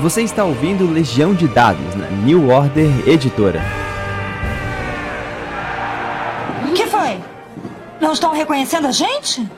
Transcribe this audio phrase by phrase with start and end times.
[0.00, 3.62] Você está ouvindo Legião de Dados na New Order Editora.
[6.68, 7.18] O que foi?
[7.98, 9.48] Não estão reconhecendo a gente?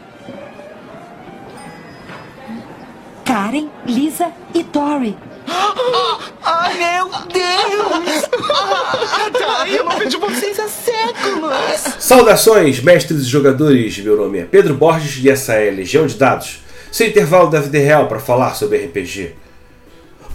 [3.24, 5.16] Karen, Lisa e Tori.
[6.44, 8.22] Ai, meu Deus!
[9.32, 11.96] tá, eu não vejo vocês há séculos!
[11.98, 13.98] Saudações, mestres e jogadores!
[13.98, 16.60] Meu nome é Pedro Borges e essa é Legião de Dados,
[16.92, 19.47] seu intervalo da vida real para falar sobre RPG.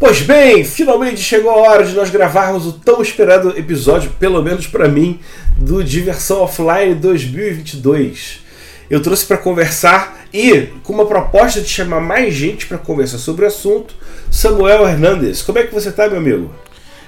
[0.05, 4.67] Pois bem, finalmente chegou a hora de nós gravarmos o tão esperado episódio, pelo menos
[4.67, 5.17] para mim,
[5.55, 8.41] do Diversão Offline 2022.
[8.89, 13.45] Eu trouxe para conversar e com uma proposta de chamar mais gente para conversar sobre
[13.45, 13.95] o assunto,
[14.29, 15.41] Samuel Hernandes.
[15.41, 16.53] Como é que você tá, meu amigo?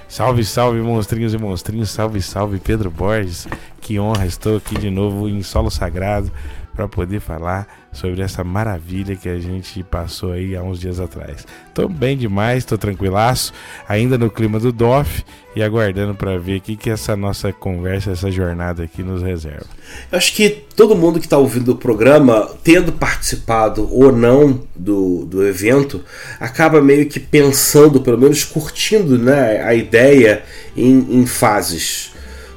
[0.08, 1.90] Salve, salve, monstrinhos e monstrinhos.
[1.90, 3.46] Salve, salve, Pedro Borges.
[3.78, 6.32] Que honra, estou aqui de novo em solo sagrado
[6.76, 11.46] para poder falar sobre essa maravilha que a gente passou aí há uns dias atrás.
[11.72, 13.54] Tô bem demais, tô tranquilaço,
[13.88, 15.24] ainda no clima do DOF
[15.56, 19.64] e aguardando para ver o que, que essa nossa conversa, essa jornada aqui nos reserva.
[20.12, 25.24] Eu acho que todo mundo que está ouvindo o programa, tendo participado ou não do,
[25.24, 26.04] do evento,
[26.38, 30.42] acaba meio que pensando, pelo menos curtindo né, a ideia
[30.76, 32.14] em, em fases.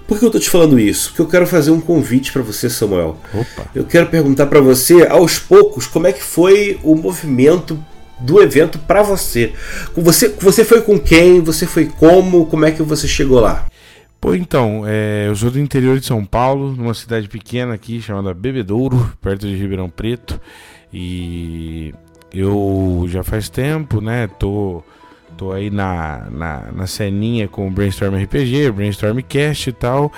[0.10, 1.10] Por que eu estou te falando isso?
[1.10, 3.16] Porque eu quero fazer um convite para você, Samuel.
[3.32, 3.70] Opa.
[3.76, 7.78] Eu quero perguntar para você, aos poucos, como é que foi o movimento
[8.20, 9.54] do evento para você.
[9.96, 10.30] você.
[10.30, 11.42] Você foi com quem?
[11.42, 12.48] Você foi como?
[12.48, 13.68] Como é que você chegou lá?
[14.20, 18.34] Pô, então, é, eu sou do interior de São Paulo, numa cidade pequena aqui chamada
[18.34, 20.42] Bebedouro, perto de Ribeirão Preto.
[20.92, 21.94] E
[22.34, 24.28] eu já faz tempo, né?
[24.40, 24.84] Tô
[25.40, 30.12] tô aí na, na, na ceninha com o Brainstorm RPG, Brainstorm Cast e tal.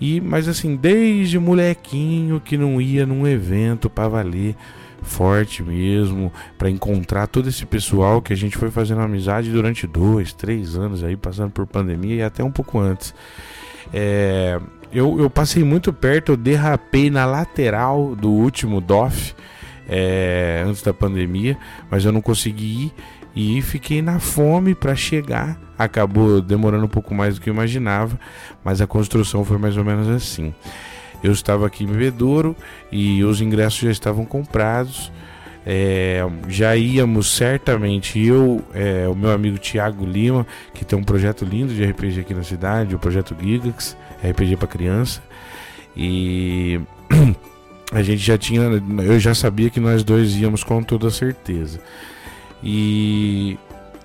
[0.00, 4.54] E, mas assim, desde molequinho que não ia num evento para valer
[5.02, 10.32] forte mesmo, para encontrar todo esse pessoal que a gente foi fazendo amizade durante dois,
[10.32, 13.12] três anos aí, passando por pandemia e até um pouco antes.
[13.92, 14.60] É,
[14.92, 19.34] eu, eu passei muito perto, eu derrapei na lateral do último DOF
[19.88, 21.58] é, antes da pandemia,
[21.90, 22.92] mas eu não consegui ir
[23.34, 25.58] e fiquei na fome para chegar.
[25.78, 28.18] Acabou demorando um pouco mais do que eu imaginava,
[28.64, 30.52] mas a construção foi mais ou menos assim.
[31.22, 32.56] Eu estava aqui em Bebedouro
[32.90, 35.12] e os ingressos já estavam comprados.
[35.66, 41.44] É, já íamos certamente eu, é, o meu amigo Tiago Lima, que tem um projeto
[41.44, 43.96] lindo de RPG aqui na cidade, o projeto Gigax,
[44.26, 45.22] RPG para criança.
[45.96, 46.80] E
[47.92, 48.62] a gente já tinha,
[49.02, 51.80] eu já sabia que nós dois íamos com toda certeza.
[52.62, 53.58] E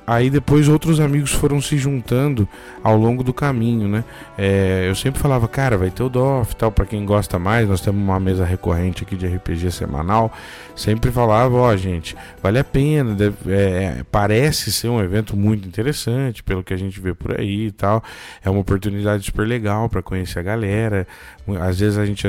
[0.06, 2.48] aí depois outros amigos foram se juntando
[2.84, 4.04] ao longo do caminho, né?
[4.38, 7.82] É, eu sempre falava, cara, vai ter o DOF tal, para quem gosta mais, nós
[7.82, 10.32] temos uma mesa recorrente aqui de RPG semanal.
[10.76, 15.68] Sempre falava, ó, oh, gente, vale a pena, deve, é, parece ser um evento muito
[15.68, 18.04] interessante, pelo que a gente vê por aí e tal.
[18.44, 21.08] É uma oportunidade super legal para conhecer a galera.
[21.62, 22.28] Às vezes a gente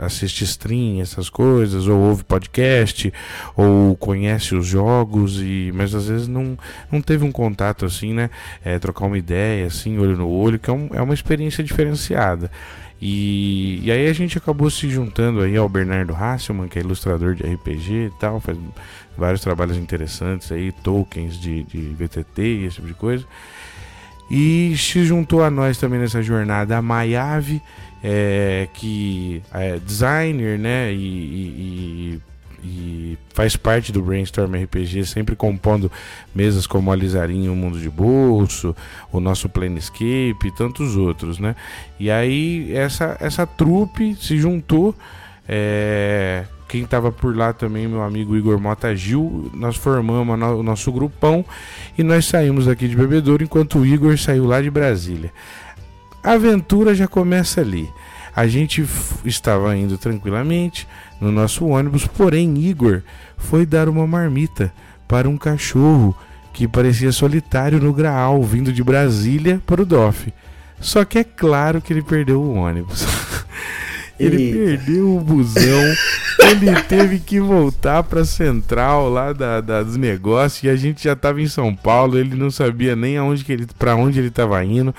[0.00, 3.12] assiste stream, essas coisas, ou ouve podcast,
[3.56, 6.58] ou conhece os jogos, e mas às vezes não,
[6.90, 8.30] não teve um contato assim, né?
[8.64, 12.50] É, trocar uma ideia, assim, olho no olho, que é, um, é uma experiência diferenciada.
[13.00, 17.34] E, e, aí a gente acabou se juntando aí ao Bernardo Hasselman, que é ilustrador
[17.34, 18.58] de RPG e tal, faz
[19.16, 23.24] vários trabalhos interessantes aí, tokens de, de VTT e esse tipo de coisa.
[24.30, 27.62] E se juntou a nós também nessa jornada a Mayave,
[28.04, 32.20] é, que é designer, né, e, e, e,
[33.32, 35.90] faz parte do Brainstorm RPG, sempre compondo
[36.34, 38.74] mesas como Alizarinho, o Mundo de Bolso,
[39.10, 41.56] o nosso Planescape e tantos outros, né?
[41.98, 44.94] E aí essa, essa trupe se juntou,
[45.48, 50.92] é, quem estava por lá também, meu amigo Igor Mota Gil, nós formamos o nosso
[50.92, 51.44] grupão
[51.98, 55.32] e nós saímos aqui de Bebedouro enquanto o Igor saiu lá de Brasília.
[56.22, 57.90] A aventura já começa ali.
[58.36, 58.86] A gente
[59.24, 60.86] estava indo tranquilamente
[61.20, 63.02] no nosso ônibus, porém Igor
[63.36, 64.72] foi dar uma marmita
[65.06, 66.16] para um cachorro
[66.52, 70.32] que parecia solitário no Graal, vindo de Brasília para o DOF.
[70.80, 73.06] Só que é claro que ele perdeu o ônibus.
[74.18, 74.58] ele Eita.
[74.58, 75.94] perdeu o busão,
[76.38, 81.04] ele teve que voltar para a central lá da, da, dos negócios e a gente
[81.04, 84.28] já estava em São Paulo, ele não sabia nem aonde que ele, para onde ele
[84.28, 84.94] estava indo.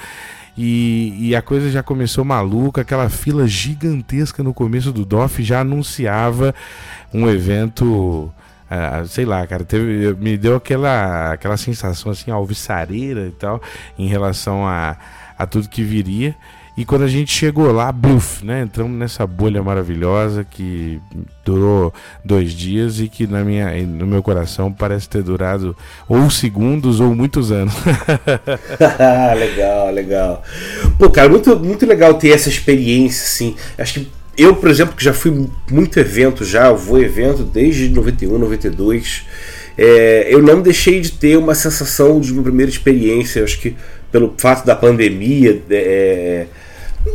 [0.57, 5.61] E, e, a coisa já começou maluca, aquela fila gigantesca no começo do DOF já
[5.61, 6.53] anunciava
[7.13, 8.31] um evento.
[8.69, 13.61] Uh, sei lá, cara, teve, me deu aquela, aquela sensação assim, alvissareira e tal,
[13.97, 14.97] em relação a,
[15.37, 16.35] a tudo que viria.
[16.77, 18.61] E quando a gente chegou lá, buf, né?
[18.61, 21.01] Entramos nessa bolha maravilhosa que
[21.43, 25.75] durou dois dias e que na minha, no meu coração parece ter durado
[26.07, 27.73] ou segundos ou muitos anos.
[29.37, 30.43] legal, legal.
[30.97, 33.55] Pô, cara, muito, muito legal ter essa experiência, assim.
[33.77, 38.37] Acho que eu, por exemplo, que já fui muito evento já, vou evento desde 91,
[38.37, 39.25] 92.
[39.77, 43.43] É, eu não deixei de ter uma sensação de uma primeira experiência.
[43.43, 43.75] Acho que
[44.11, 46.47] pelo fato da pandemia, é,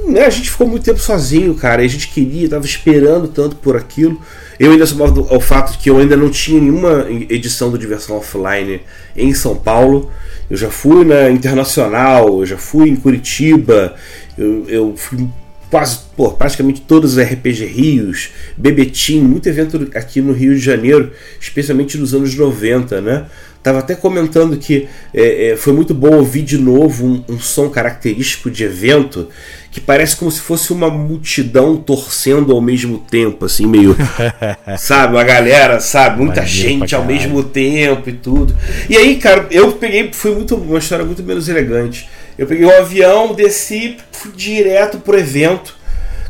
[0.07, 1.83] né, a gente ficou muito tempo sozinho, cara.
[1.83, 4.21] A gente queria, tava esperando tanto por aquilo.
[4.59, 8.17] Eu ainda somava ao fato de que eu ainda não tinha nenhuma edição do Diversão
[8.17, 8.81] Offline
[9.17, 10.11] em São Paulo.
[10.51, 13.95] Eu já fui na Internacional, eu já fui em Curitiba,
[14.37, 15.29] eu, eu fui
[15.71, 21.13] quase, pô, praticamente todos os RPG Rios, Bebetim, muito evento aqui no Rio de Janeiro,
[21.41, 23.27] especialmente nos anos 90, né?
[23.67, 27.69] Tava até comentando que é, é, foi muito bom ouvir de novo um, um, som
[27.69, 29.29] característico de evento
[29.73, 33.97] que parece como se fosse uma multidão torcendo ao mesmo tempo, assim, meio.
[34.79, 38.57] sabe, uma galera, sabe, muita gente ao mesmo tempo e tudo.
[38.89, 42.09] E aí, cara, eu peguei, foi muito, uma história muito menos elegante.
[42.39, 45.77] Eu peguei o um avião, desci, fui direto pro evento.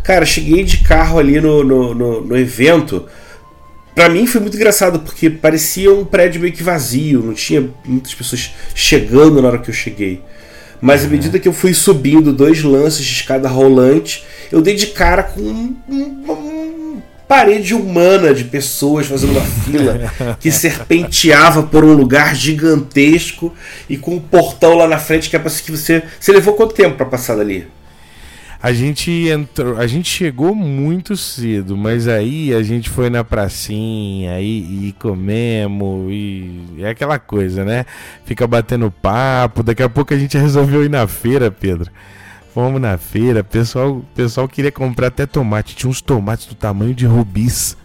[0.03, 3.07] Cara, cheguei de carro ali no, no, no, no evento
[3.97, 8.13] para mim foi muito engraçado, porque parecia um prédio meio que vazio, não tinha muitas
[8.13, 10.21] pessoas chegando na hora que eu cheguei.
[10.83, 14.89] Mas à medida que eu fui subindo dois lances de escada rolante, eu dei de
[14.89, 16.25] cara com um, um,
[17.29, 23.53] parede humana de pessoas fazendo uma fila que serpenteava por um lugar gigantesco
[23.89, 26.03] e com um portão lá na frente que é para que você.
[26.19, 27.67] Você levou quanto tempo para passar dali?
[28.63, 34.41] A gente entrou, a gente chegou muito cedo, mas aí a gente foi na pracinha
[34.41, 37.85] e, e comemos e é aquela coisa, né?
[38.25, 39.63] Fica batendo papo.
[39.63, 41.91] Daqui a pouco a gente resolveu ir na feira, Pedro.
[42.57, 45.77] Fomos na feira, pessoal, pessoal queria comprar até tomate.
[45.77, 47.77] Tinha uns tomates do tamanho de rubis.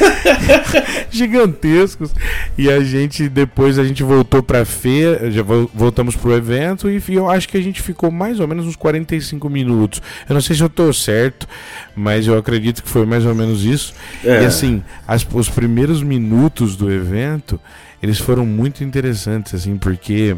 [1.12, 2.10] Gigantescos.
[2.56, 7.28] E a gente, depois a gente voltou pra feira, já voltamos pro evento e eu
[7.28, 10.00] acho que a gente ficou mais ou menos uns 45 minutos.
[10.26, 11.46] Eu não sei se eu tô certo,
[11.94, 13.92] mas eu acredito que foi mais ou menos isso.
[14.24, 14.44] É.
[14.44, 17.60] E assim, as, os primeiros minutos do evento,
[18.02, 20.34] eles foram muito interessantes, assim, porque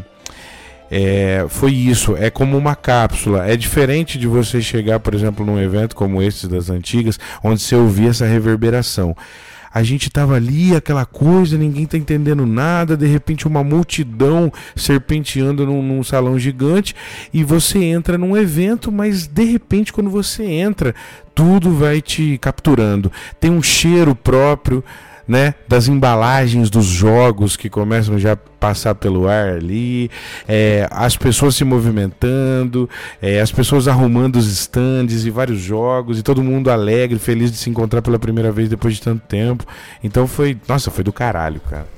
[0.89, 3.47] é, foi isso, é como uma cápsula.
[3.47, 7.75] É diferente de você chegar, por exemplo, num evento como esse das antigas, onde você
[7.75, 9.15] ouvia essa reverberação.
[9.73, 15.65] A gente tava ali, aquela coisa, ninguém tá entendendo nada, de repente uma multidão serpenteando
[15.65, 16.95] num, num salão gigante
[17.33, 20.95] e você entra num evento, mas de repente quando você entra,
[21.35, 23.11] tudo vai te capturando.
[23.39, 24.83] Tem um cheiro próprio,
[25.27, 30.09] né, das embalagens dos jogos que começam já a passar pelo ar ali,
[30.47, 32.89] é, as pessoas se movimentando,
[33.21, 37.57] é, as pessoas arrumando os stands e vários jogos, e todo mundo alegre, feliz de
[37.57, 39.65] se encontrar pela primeira vez depois de tanto tempo.
[40.03, 41.97] Então foi, nossa, foi do caralho, cara.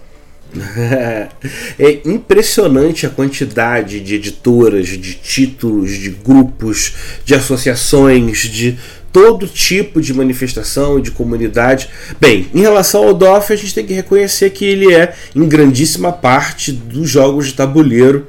[1.77, 6.93] É impressionante a quantidade de editoras, de títulos, de grupos,
[7.23, 8.77] de associações, de
[9.11, 11.89] todo tipo de manifestação e de comunidade.
[12.19, 16.11] Bem, em relação ao DOF, a gente tem que reconhecer que ele é, em grandíssima
[16.11, 18.27] parte, dos jogos de tabuleiro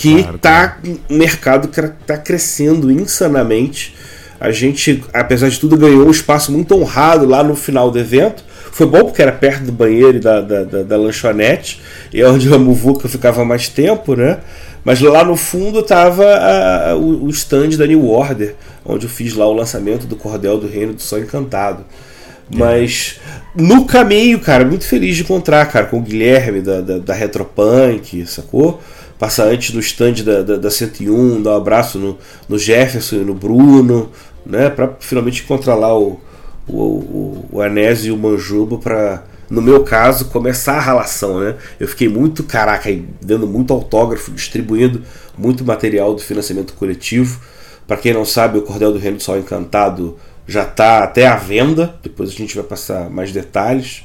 [0.00, 3.94] que está claro, um mercado que está crescendo insanamente.
[4.40, 8.42] A gente, apesar de tudo, ganhou um espaço muito honrado lá no final do evento.
[8.72, 11.82] Foi bom porque era perto do banheiro e da, da, da, da lanchonete,
[12.14, 14.38] e é onde a Muvuca ficava mais tempo, né?
[14.84, 19.46] Mas lá no fundo estava o, o stand da New Order, onde eu fiz lá
[19.46, 21.84] o lançamento do Cordel do Reino do Sol Encantado.
[22.52, 23.20] Mas
[23.54, 28.26] no caminho, cara, muito feliz de encontrar, cara, com o Guilherme da, da, da Retropunk,
[28.26, 28.80] sacou?
[29.18, 32.18] Passar antes do stand da, da, da 101, dar um abraço no,
[32.48, 34.10] no Jefferson e no Bruno,
[34.44, 34.68] né?
[34.68, 36.18] Pra finalmente encontrar lá o,
[36.66, 41.56] o, o, o Anésio e o Manjubo para no meu caso, começar a relação, né?
[41.80, 42.88] Eu fiquei muito, caraca,
[43.20, 45.02] dando muito autógrafo, distribuindo
[45.36, 47.40] muito material do financiamento coletivo.
[47.86, 50.16] Para quem não sabe, o Cordel do Reino do Sol Encantado
[50.46, 54.04] já está até à venda, depois a gente vai passar mais detalhes.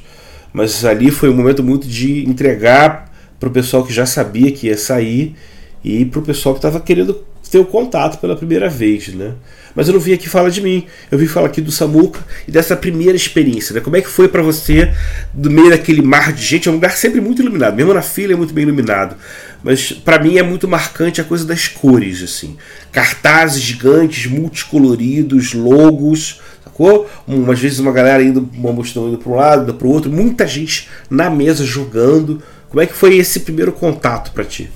[0.52, 4.66] Mas ali foi um momento muito de entregar para o pessoal que já sabia que
[4.66, 5.36] ia sair
[5.84, 9.34] e para o pessoal que estava querendo ter o contato pela primeira vez, né?
[9.76, 12.50] Mas eu não vim aqui falar de mim, eu vim falar aqui do Samuca e
[12.50, 13.80] dessa primeira experiência, né?
[13.80, 14.90] Como é que foi para você,
[15.34, 18.32] do meio daquele mar de gente, é um lugar sempre muito iluminado, mesmo na fila
[18.32, 19.16] é muito bem iluminado.
[19.62, 22.56] Mas para mim é muito marcante a coisa das cores, assim.
[22.90, 27.10] Cartazes gigantes, multicoloridos, logos, sacou?
[27.26, 30.46] Umas vezes uma galera indo, uma multidão indo para um lado, para o outro, muita
[30.46, 32.42] gente na mesa jogando.
[32.70, 34.70] Como é que foi esse primeiro contato para ti?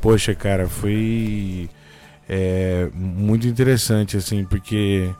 [0.00, 1.68] Poxa, cara, foi
[2.32, 5.10] é muito interessante, assim, porque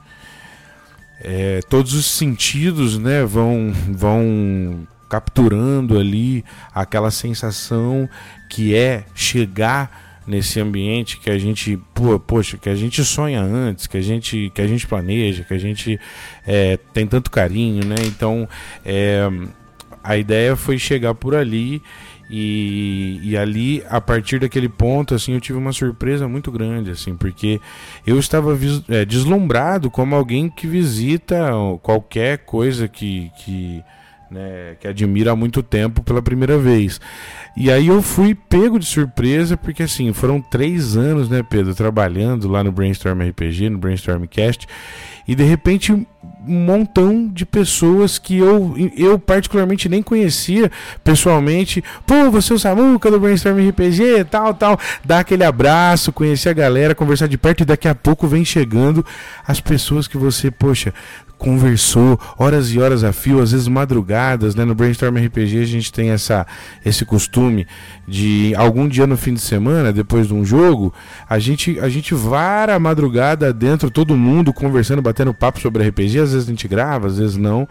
[1.21, 8.09] é, todos os sentidos né, vão, vão capturando ali aquela sensação
[8.49, 13.88] que é chegar nesse ambiente que a gente, pô, poxa, que a gente sonha antes,
[13.88, 15.99] que a gente, que a gente planeja, que a gente
[16.47, 17.97] é, tem tanto carinho, né?
[18.05, 18.49] Então,
[18.85, 19.29] é,
[20.05, 21.83] a ideia foi chegar por ali
[22.33, 27.17] e, e, ali, a partir daquele ponto, assim, eu tive uma surpresa muito grande, assim,
[27.17, 27.61] porque
[28.07, 28.57] eu estava
[28.89, 31.51] é, deslumbrado como alguém que visita
[31.83, 33.83] qualquer coisa que, que
[34.31, 37.01] né, que admira há muito tempo pela primeira vez.
[37.57, 42.49] E aí eu fui pego de surpresa, porque assim, foram três anos, né, Pedro, trabalhando
[42.49, 44.69] lá no Brainstorm RPG, no Brainstorm Cast,
[45.31, 46.05] e de repente um
[46.45, 50.73] montão de pessoas que eu, eu particularmente nem conhecia
[51.05, 51.85] pessoalmente.
[52.05, 54.77] Pô, você é o Samuca do Brainstorm RPG, tal, tal.
[55.05, 59.07] Dá aquele abraço, conhecer a galera, conversar de perto e daqui a pouco vem chegando
[59.47, 60.93] as pessoas que você, poxa,
[61.40, 64.62] conversou horas e horas a fio, às vezes madrugadas, né?
[64.62, 66.47] No Brainstorm RPG a gente tem essa,
[66.85, 67.66] esse costume
[68.06, 70.92] de algum dia no fim de semana, depois de um jogo,
[71.28, 76.18] a gente, a gente vara a madrugada dentro, todo mundo conversando, batendo papo sobre RPG,
[76.18, 77.66] às vezes a gente grava, às vezes não.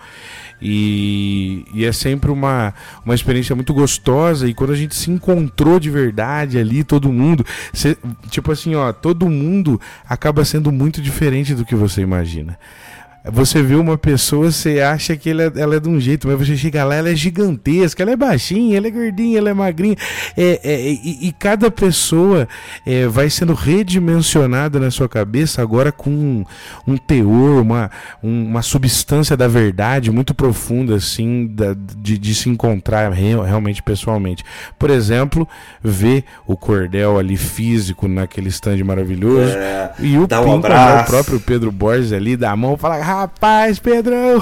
[0.61, 2.73] E, e, é sempre uma,
[3.05, 4.47] uma experiência muito gostosa.
[4.47, 7.97] E quando a gente se encontrou de verdade ali, todo mundo, cê,
[8.29, 12.57] tipo assim, ó, todo mundo acaba sendo muito diferente do que você imagina.
[13.25, 16.55] Você vê uma pessoa, você acha que ela, ela, é de um jeito, mas você
[16.55, 19.97] chega lá, ela é gigantesca, ela é baixinha, ela é gordinha, ela é magrinha.
[20.37, 22.47] É, é, e, e, cada pessoa
[22.85, 26.45] é, vai sendo redimensionada na sua cabeça agora com um,
[26.87, 27.91] um teor, uma,
[28.23, 33.83] um, uma substância da verdade muito profunda, assim, da, de, de, se encontrar real, realmente
[33.83, 34.45] pessoalmente.
[34.77, 35.47] Por exemplo,
[35.83, 41.05] ver o cordel ali físico naquele stand maravilhoso é, e o, um Pinto, né, o
[41.05, 44.41] próprio Pedro Borges ali, da mão, fala rapaz, Pedrão.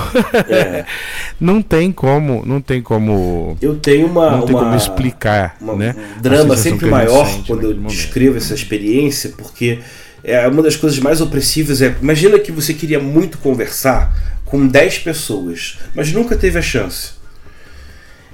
[0.49, 0.85] É.
[1.39, 3.57] não tem como, não tem como.
[3.61, 4.31] Eu tenho uma.
[4.31, 5.95] Não tem uma, como explicar, uma, né?
[6.17, 7.91] Um drama sempre maior quando eu momento.
[7.91, 9.79] descrevo essa experiência, porque
[10.23, 11.95] é uma das coisas mais opressivas é.
[12.01, 14.13] Imagina que você queria muito conversar
[14.45, 17.11] com 10 pessoas, mas nunca teve a chance.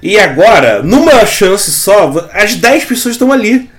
[0.02, 3.70] E agora, numa chance só, as 10 pessoas estão ali.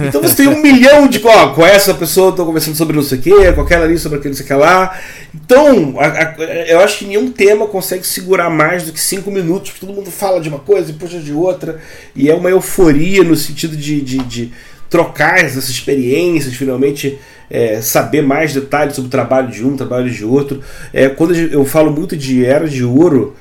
[0.00, 1.20] Então você tem um milhão de.
[1.24, 4.18] Ó, com essa pessoa tô conversando sobre não sei o que, com aquela ali sobre
[4.18, 4.98] aquele não sei o que lá.
[5.34, 6.34] Então, a, a,
[6.68, 10.10] eu acho que nenhum tema consegue segurar mais do que cinco minutos, porque todo mundo
[10.10, 11.80] fala de uma coisa e puxa de outra.
[12.14, 14.52] E é uma euforia no sentido de, de, de
[14.88, 17.18] trocar essas experiências, finalmente.
[17.54, 20.62] É, saber mais detalhes sobre o trabalho de um, trabalho de outro.
[20.90, 23.36] É, quando eu falo muito de era de ouro,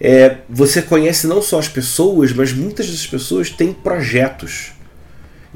[0.00, 4.75] é, você conhece não só as pessoas, mas muitas dessas pessoas têm projetos.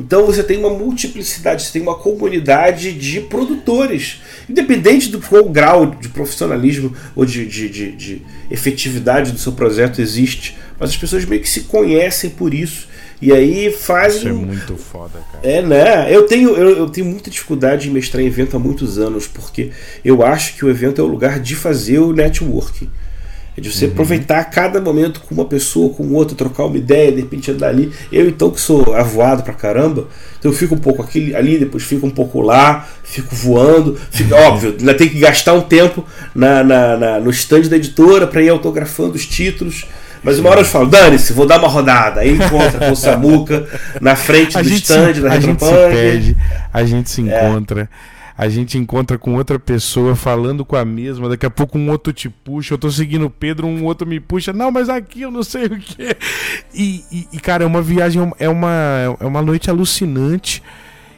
[0.01, 4.23] Então você tem uma multiplicidade, você tem uma comunidade de produtores.
[4.49, 10.01] Independente do qual grau de profissionalismo ou de, de, de, de, efetividade do seu projeto
[10.01, 10.57] existe.
[10.79, 12.89] Mas as pessoas meio que se conhecem por isso.
[13.21, 14.21] E aí fazem.
[14.21, 15.47] Isso é muito foda, cara.
[15.47, 16.15] É, né?
[16.15, 19.71] Eu tenho, eu, eu tenho muita dificuldade em mestrar em evento há muitos anos, porque
[20.03, 22.89] eu acho que o evento é o lugar de fazer o networking.
[23.57, 23.93] É de você uhum.
[23.93, 27.93] aproveitar cada momento com uma pessoa, com outra, trocar uma ideia, de repente andar ali.
[28.13, 30.07] Eu, então, que sou avoado pra caramba,
[30.39, 33.99] então eu fico um pouco aqui, ali, depois fico um pouco lá, fico voando.
[34.11, 34.35] Fico.
[34.41, 36.05] Óbvio, ainda tem que gastar um tempo
[36.35, 39.87] na, na, na no stand da editora para ir autografando os títulos.
[40.23, 42.21] Mas uma hora eu falo, dane-se, vou dar uma rodada.
[42.21, 43.67] Aí encontra com o Samuca
[44.01, 46.37] na frente a do stand se, da A gente se perde,
[46.73, 47.49] a gente se é.
[47.49, 47.89] encontra.
[48.17, 51.91] É a gente encontra com outra pessoa falando com a mesma, daqui a pouco um
[51.91, 55.21] outro te puxa, eu tô seguindo o Pedro, um outro me puxa, não, mas aqui
[55.21, 56.17] eu não sei o que.
[56.73, 60.63] E, e, cara, é uma viagem, é uma, é uma noite alucinante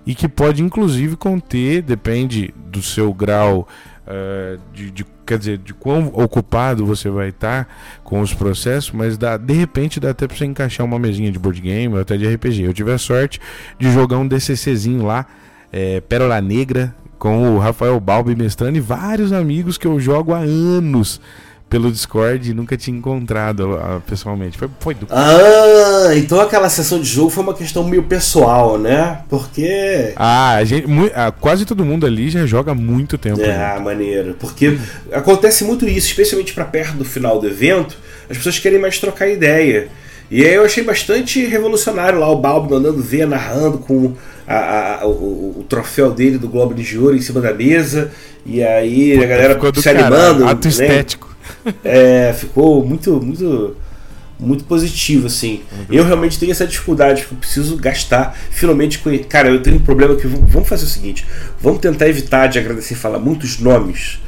[0.05, 3.69] e que pode inclusive conter, depende do seu grau.
[4.05, 7.69] Uh, de, de, quer dizer, de quão ocupado você vai estar
[8.03, 11.39] com os processos, mas dá, de repente dá até pra você encaixar uma mesinha de
[11.39, 12.65] board game ou até de RPG.
[12.65, 13.41] Eu tive a sorte
[13.79, 15.25] de jogar um DCCzinho lá,
[15.71, 20.41] é, Pérola Negra, com o Rafael Balbi mestrando e vários amigos que eu jogo há
[20.41, 21.21] anos
[21.71, 24.59] pelo Discord e nunca tinha encontrado uh, pessoalmente.
[24.59, 25.07] Foi, foi do...
[25.09, 29.21] Ah, então aquela sessão de jogo foi uma questão meio pessoal, né?
[29.31, 30.13] Porque.
[30.17, 33.41] Ah, a gente, ah, quase todo mundo ali já joga há muito tempo.
[33.41, 33.79] É, né?
[33.79, 34.35] maneiro.
[34.41, 34.77] Porque
[35.13, 37.97] acontece muito isso, especialmente para perto do final do evento,
[38.29, 39.87] as pessoas querem mais trocar ideia.
[40.29, 44.15] E aí eu achei bastante revolucionário lá o Balbi mandando ver, narrando com
[44.53, 48.11] a, a, o, o, troféu dele do Globo de Ouro em cima da mesa.
[48.45, 50.47] E aí Puta, a galera se animando.
[50.47, 50.71] Ato né?
[50.71, 51.37] estético.
[51.85, 53.77] É, ficou muito, muito,
[54.39, 55.63] muito positivo, assim.
[55.75, 58.99] Muito eu realmente tenho essa dificuldade, porque eu preciso gastar, finalmente.
[59.29, 60.27] Cara, eu tenho um problema que.
[60.27, 61.27] Vamos fazer o seguinte:
[61.61, 64.21] vamos tentar evitar de agradecer e falar muitos nomes.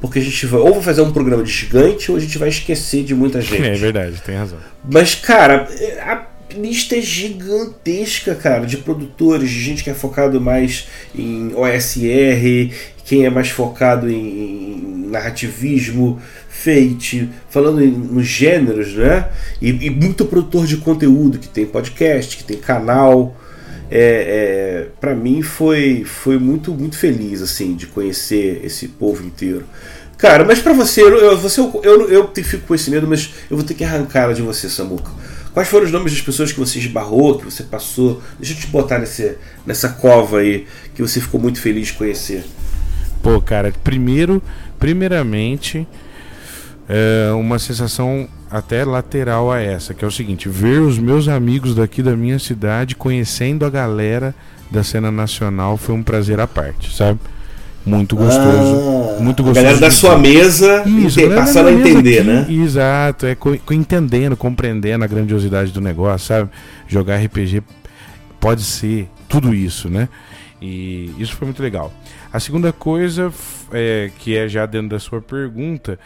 [0.00, 0.60] Porque a gente vai.
[0.60, 3.62] Ou vai fazer um programa gigante, ou a gente vai esquecer de muita gente.
[3.62, 4.58] É verdade, tem razão.
[4.88, 5.66] Mas, cara,
[6.06, 12.72] a lista gigantesca, cara, de produtores, de gente que é focado mais em OSR,
[13.04, 19.28] quem é mais focado em, narrativismo, fate, falando nos gêneros, né?
[19.60, 23.36] E, e, muito produtor de conteúdo, que tem podcast, que tem canal.
[23.90, 29.64] É, é, para mim foi, foi muito, muito feliz assim de conhecer esse povo inteiro.
[30.16, 33.56] Cara, mas para você, eu, você eu, eu, eu fico com esse medo, mas eu
[33.56, 35.10] vou ter que arrancar ela de você, Samuca.
[35.54, 38.20] Quais foram os nomes das pessoas que você esbarrou, que você passou?
[38.40, 42.44] Deixa eu te botar nesse, nessa cova aí que você ficou muito feliz de conhecer.
[43.22, 44.42] Pô, cara, primeiro,
[44.80, 45.86] primeiramente,
[46.88, 51.72] é uma sensação até lateral a essa, que é o seguinte: ver os meus amigos
[51.76, 54.34] daqui da minha cidade conhecendo a galera
[54.72, 57.20] da cena nacional foi um prazer à parte, sabe?
[57.86, 59.16] Muito gostoso.
[59.18, 59.60] Ah, muito gostoso.
[59.60, 62.46] A galera da sua mesa Isso, e passando a entender, aqui, né?
[62.48, 66.50] Exato, é co entendendo, compreendendo a grandiosidade do negócio, sabe?
[66.88, 67.62] Jogar RPG
[68.40, 70.08] pode ser tudo isso, né?
[70.62, 71.92] E isso foi muito legal.
[72.32, 73.30] A segunda coisa,
[73.70, 75.98] é, que é já dentro da sua pergunta,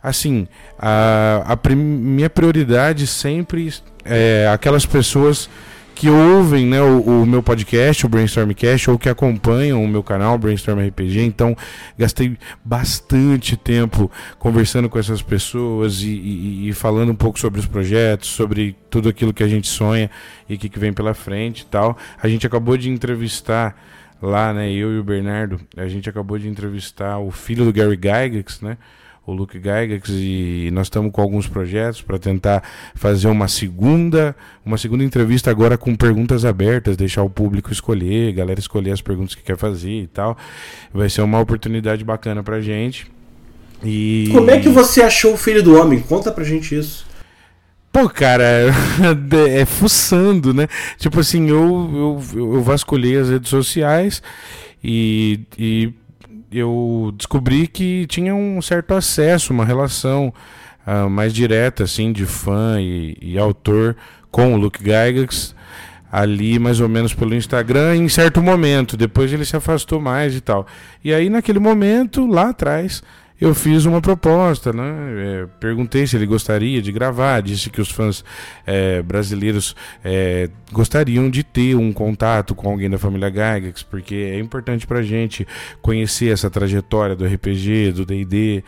[0.00, 0.46] assim,
[0.78, 3.72] a, a minha prioridade sempre
[4.04, 5.48] é aquelas pessoas
[5.94, 10.36] que ouvem né, o, o, meu podcast, o Brainstormcast, ou que acompanham o meu canal,
[10.36, 11.20] Brainstorm RPG.
[11.20, 11.56] Então,
[11.96, 17.66] gastei bastante tempo conversando com essas pessoas e, e, e, falando um pouco sobre os
[17.66, 20.10] projetos, sobre tudo aquilo que a gente sonha
[20.48, 21.96] e que, que vem pela frente e tal.
[22.20, 23.76] A gente acabou de entrevistar
[24.20, 27.96] lá, né, eu e o Bernardo, a gente acabou de entrevistar o filho do Gary
[27.96, 28.78] Gygax, né?
[29.26, 32.62] O Luke Gygax e nós estamos com alguns projetos para tentar
[32.94, 38.32] fazer uma segunda, uma segunda entrevista agora com perguntas abertas, deixar o público escolher, a
[38.32, 40.36] galera escolher as perguntas que quer fazer e tal.
[40.92, 43.10] Vai ser uma oportunidade bacana pra gente.
[43.82, 46.00] E Como é que você achou o Filho do Homem?
[46.00, 47.06] Conta pra gente isso.
[47.90, 48.44] Pô, cara,
[49.48, 50.66] é fuçando, né?
[50.98, 54.22] Tipo assim, eu, eu, eu vasculhei as redes sociais
[54.82, 55.92] e, e
[56.58, 60.32] eu descobri que tinha um certo acesso, uma relação
[60.86, 63.96] uh, mais direta, assim, de fã e, e, autor
[64.30, 65.54] com o Luke Gygax,
[66.10, 68.96] ali mais ou menos pelo Instagram, em certo momento.
[68.96, 70.66] Depois ele se afastou mais e tal.
[71.02, 73.02] E aí, naquele momento, lá atrás,
[73.40, 74.84] eu fiz uma proposta, né?
[75.18, 78.24] É, perguntei se ele gostaria de gravar, disse que os fãs
[78.64, 84.38] é, brasileiros é, gostariam de ter um contato com alguém da família Gygax, porque é
[84.38, 85.46] importante pra gente
[85.82, 88.62] conhecer essa trajetória do RPG, do D&D.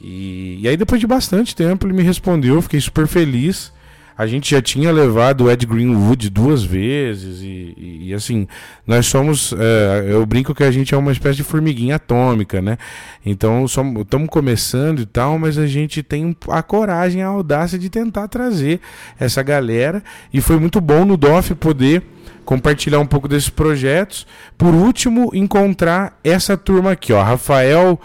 [0.00, 3.73] E, e aí depois de bastante tempo ele me respondeu, fiquei super feliz.
[4.16, 8.46] A gente já tinha levado o Ed Greenwood duas vezes e, e, e assim,
[8.86, 12.78] nós somos, é, eu brinco que a gente é uma espécie de formiguinha atômica, né?
[13.26, 18.28] Então estamos começando e tal, mas a gente tem a coragem, a audácia de tentar
[18.28, 18.80] trazer
[19.18, 22.02] essa galera e foi muito bom no DOF poder
[22.44, 24.26] compartilhar um pouco desses projetos.
[24.56, 28.00] Por último, encontrar essa turma aqui, ó, Rafael,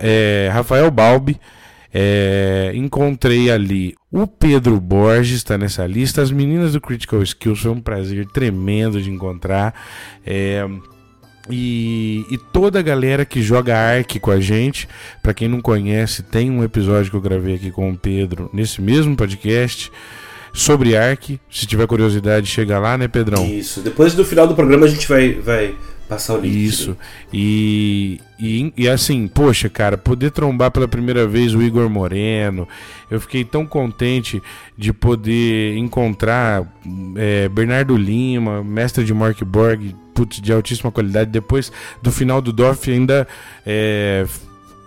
[0.00, 1.40] é, Rafael Balbi,
[1.92, 6.20] é, encontrei ali o Pedro Borges, está nessa lista.
[6.20, 9.74] As meninas do Critical Skills foi um prazer tremendo de encontrar.
[10.26, 10.68] É,
[11.50, 14.86] e, e, toda a galera que joga Ark com a gente,
[15.22, 18.82] para quem não conhece, tem um episódio que eu gravei aqui com o Pedro nesse
[18.82, 19.90] mesmo podcast
[20.52, 21.40] sobre Ark.
[21.50, 23.46] Se tiver curiosidade, chega lá, né, Pedrão?
[23.46, 23.80] Isso.
[23.80, 25.74] Depois do final do programa a gente vai, vai
[26.12, 26.54] Passar o link.
[26.54, 26.94] Isso.
[27.32, 28.20] E,
[28.76, 32.66] e, assim, poxa, cara, poder trombar pela primeira vez o Igor Moreno.
[33.10, 34.42] Eu fiquei tão contente
[34.78, 36.64] de poder encontrar
[37.16, 41.30] é, Bernardo Lima, mestre de Mark Borg, putz, de altíssima qualidade.
[41.30, 41.70] Depois
[42.02, 43.28] do final do DOF, ainda.
[43.66, 44.24] É,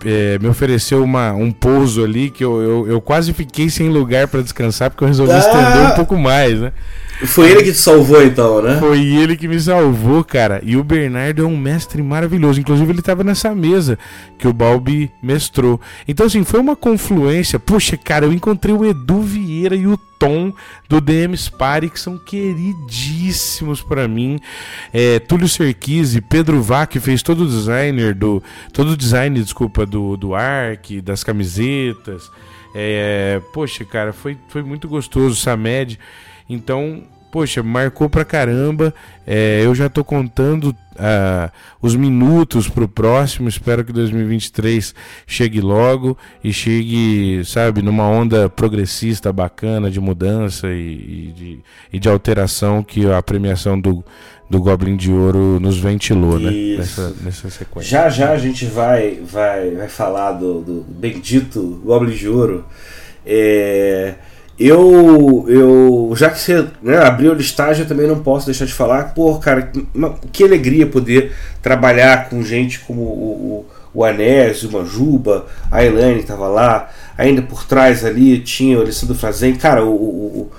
[0.04, 4.28] é, me ofereceu uma, um pouso ali que eu, eu, eu quase fiquei sem lugar
[4.28, 5.40] para descansar porque eu resolvi ah!
[5.40, 6.74] estender um pouco mais, né?
[7.24, 8.78] Foi ele que te salvou então, né?
[8.78, 10.60] Foi ele que me salvou, cara.
[10.64, 12.60] E o Bernardo é um mestre maravilhoso.
[12.60, 13.98] Inclusive, ele estava nessa mesa
[14.38, 15.80] que o Balbi mestrou.
[16.08, 17.58] Então, assim, foi uma confluência.
[17.58, 20.54] Puxa, cara, eu encontrei o Edu Vieira e o Tom
[20.90, 24.38] do DM Spari, que são queridíssimos para mim.
[24.94, 28.44] É, Túlio Serquise, Pedro Vá, que fez todo o designer do.
[28.74, 32.30] Todo o design, desculpa, do, do Ark, das camisetas.
[32.76, 35.36] É, poxa, cara, foi, foi muito gostoso.
[35.38, 35.98] Samed.
[36.50, 37.04] Então,
[37.36, 38.94] poxa, marcou pra caramba.
[39.28, 43.50] É, eu já tô contando uh, os minutos pro próximo.
[43.50, 44.96] Espero que 2023
[45.28, 51.60] chegue logo e chegue, sabe, numa onda progressista bacana de mudança e, e, de,
[51.92, 54.02] e de alteração que a premiação do,
[54.50, 56.78] do Goblin de Ouro nos ventilou, né?
[56.78, 57.90] Nessa, nessa sequência.
[57.90, 62.66] Já já a gente vai, vai, vai falar do, do bendito Goblin de Ouro.
[63.26, 64.16] É,
[64.58, 68.74] eu, eu, já que você né, abriu a listagem, eu também não posso deixar de
[68.74, 69.14] falar.
[69.14, 69.72] Pô, cara,
[70.32, 76.22] que alegria poder trabalhar com gente como o, o, o Anésio, o Manjuba, a Elaine
[76.22, 76.90] estava lá.
[77.18, 80.52] Ainda por trás ali tinha o Alessandro Frazen, cara, o, o,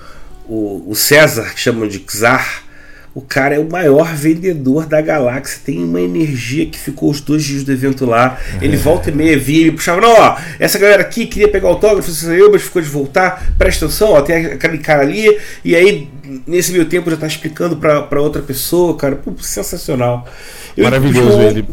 [0.47, 2.66] o, o César, que chamam de Czar
[3.13, 5.59] o cara é o maior vendedor da galáxia.
[5.65, 8.37] Tem uma energia que ficou os dois dias do evento lá.
[8.61, 8.79] Ele é.
[8.79, 12.51] volta e meia via e puxava: Não, ó, essa galera aqui queria pegar autógrafo, saiu,
[12.51, 13.53] mas ficou de voltar.
[13.57, 15.37] Presta atenção, ó, tem aquele cara ali.
[15.65, 16.07] E aí,
[16.45, 19.15] nesse meio tempo, já tá explicando para outra pessoa, cara.
[19.15, 20.27] Pô, sensacional.
[20.75, 21.65] Eu, Maravilhoso ele.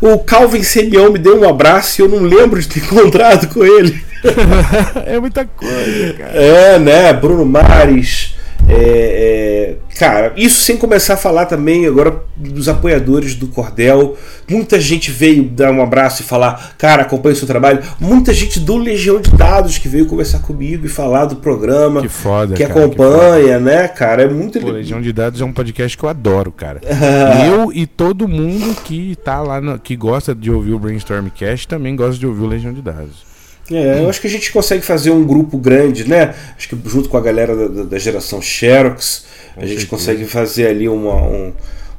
[0.00, 3.64] O Calvin Semião me deu um abraço e eu não lembro de ter encontrado com
[3.64, 4.02] ele.
[5.06, 6.32] é muita coisa, cara.
[6.32, 7.12] É, né?
[7.12, 8.34] Bruno Mares.
[8.68, 14.16] É, é, cara, isso sem começar a falar também agora dos apoiadores do Cordel.
[14.48, 17.82] Muita gente veio dar um abraço e falar, cara, acompanha o seu trabalho.
[17.98, 22.02] Muita gente do Legião de Dados que veio conversar comigo e falar do programa.
[22.02, 24.22] Que foda, que cara, acompanha, que né, cara?
[24.22, 26.80] É muito Pô, Legião de Dados é um podcast que eu adoro, cara.
[27.50, 31.96] eu e todo mundo que tá lá, no, que gosta de ouvir o Brainstormcast também
[31.96, 33.27] gosta de ouvir o Legião de Dados.
[33.70, 36.34] É, eu acho que a gente consegue fazer um grupo grande, né?
[36.56, 39.26] Acho que junto com a galera da, da geração Xerox,
[39.56, 41.52] a gente consegue fazer ali uma, um,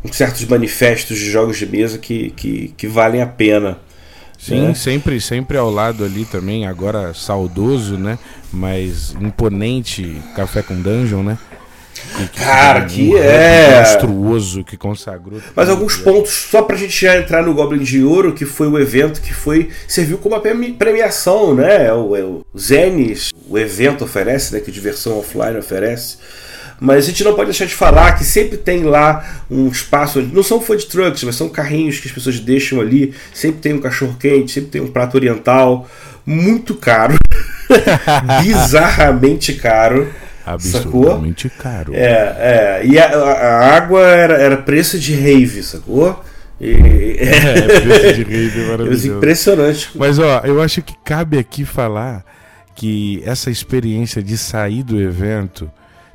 [0.04, 3.78] um, certos manifestos de jogos de mesa que, que, que valem a pena.
[4.38, 4.74] Sim, né?
[4.74, 8.18] sempre, sempre ao lado ali também, agora saudoso, né?
[8.52, 11.38] Mas imponente Café com Dungeon, né?
[12.18, 13.80] Que, Cara, que é.
[13.80, 15.42] monstruoso que consagrou.
[15.56, 18.80] Mas alguns pontos, só pra gente já entrar no Goblin de Ouro, que foi o
[18.80, 19.70] evento que foi.
[19.88, 21.88] serviu como uma premiação, né?
[21.88, 24.60] É o, é o Zenes, o evento oferece, né?
[24.60, 26.18] Que diversão offline oferece.
[26.80, 30.22] Mas a gente não pode deixar de falar que sempre tem lá um espaço.
[30.22, 33.14] Não são food trucks, mas são carrinhos que as pessoas deixam ali.
[33.34, 35.90] Sempre tem um cachorro quente, sempre tem um prato oriental.
[36.26, 37.16] Muito caro.
[38.42, 40.10] Bizarramente caro.
[40.54, 41.64] Absurdamente sacou?
[41.64, 41.94] caro.
[41.94, 42.82] É, é.
[42.86, 46.24] E a, a, água era, era preço de rave, sacou?
[46.60, 47.18] E...
[47.20, 49.18] É, preço de rave é maravilhoso.
[49.18, 49.92] Impressionante.
[49.96, 52.24] Mas ó, eu acho que cabe aqui falar
[52.76, 55.70] que essa experiência de sair do evento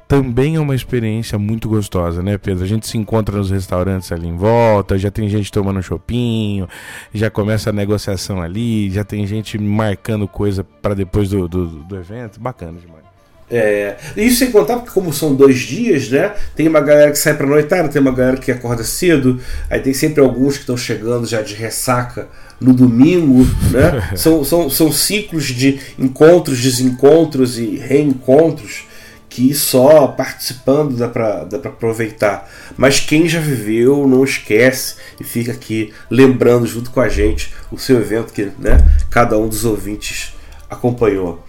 [0.06, 2.64] também é uma experiência muito gostosa, né, Pedro?
[2.64, 6.68] A gente se encontra nos restaurantes ali em volta, já tem gente tomando um chopinho,
[7.12, 11.96] já começa a negociação ali, já tem gente marcando coisa para depois do, do, do
[11.96, 12.40] evento.
[12.40, 13.03] Bacana demais.
[13.50, 16.33] É, isso sem contar porque como são dois dias, né?
[16.57, 19.92] Tem uma galera que sai para noitada, tem uma galera que acorda cedo, aí tem
[19.92, 22.28] sempre alguns que estão chegando já de ressaca
[22.61, 24.11] no domingo, né?
[24.16, 28.87] são, são, são ciclos de encontros, desencontros e reencontros
[29.28, 32.48] que só participando dá para dá pra aproveitar.
[32.76, 37.76] Mas quem já viveu não esquece e fica aqui lembrando junto com a gente o
[37.76, 38.78] seu evento que né,
[39.11, 40.33] cada um dos ouvintes
[40.70, 41.44] acompanhou.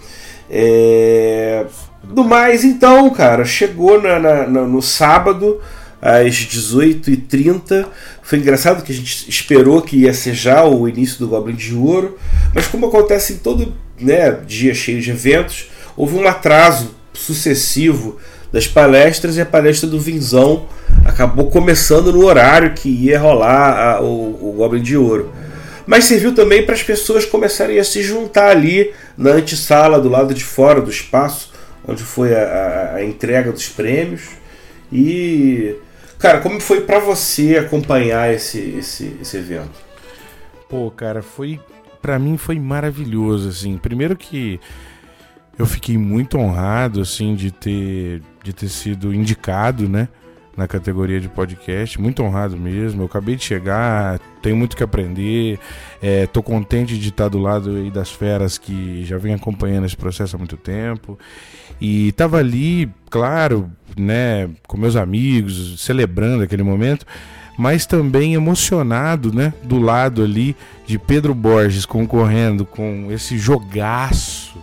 [0.49, 1.65] É...
[2.03, 5.59] Do mais, então, cara, chegou na, na, na, no sábado
[6.01, 7.87] às 18h30.
[8.21, 11.73] Foi engraçado que a gente esperou que ia ser já o início do Goblin de
[11.73, 12.17] Ouro,
[12.53, 18.17] mas como acontece em todo né, dia cheio de eventos, houve um atraso sucessivo
[18.51, 20.67] das palestras e a palestra do Vinzão
[21.03, 25.31] acabou começando no horário que ia rolar a, o, o Goblin de Ouro
[25.85, 30.33] mas serviu também para as pessoas começarem a se juntar ali na antessala do lado
[30.33, 31.53] de fora do espaço,
[31.87, 34.29] onde foi a, a, entrega dos prêmios.
[34.91, 35.75] E,
[36.17, 39.85] cara, como foi para você acompanhar esse, esse, esse evento?
[40.67, 41.59] Pô, cara, foi.
[42.01, 43.77] para mim foi maravilhoso, assim.
[43.77, 44.59] Primeiro que
[45.57, 50.09] eu fiquei muito honrado, assim, de ter, de ter sido indicado, né?
[50.55, 53.01] Na categoria de podcast, muito honrado mesmo.
[53.01, 55.59] Eu acabei de chegar, tenho muito que aprender.
[56.01, 60.35] É, tô contente de estar do lado das feras que já vem acompanhando esse processo
[60.35, 61.17] há muito tempo.
[61.79, 67.05] E tava ali, claro, né, com meus amigos, celebrando aquele momento,
[67.57, 74.57] mas também emocionado, né, do lado ali de Pedro Borges concorrendo com esse jogaço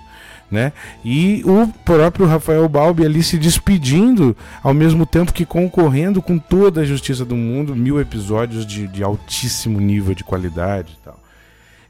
[0.53, 0.73] né?
[1.03, 6.83] E o próprio Rafael Balbi ali se despedindo, ao mesmo tempo que concorrendo com toda
[6.83, 11.23] a justiça do mundo, mil episódios de, de altíssimo nível de qualidade e tal.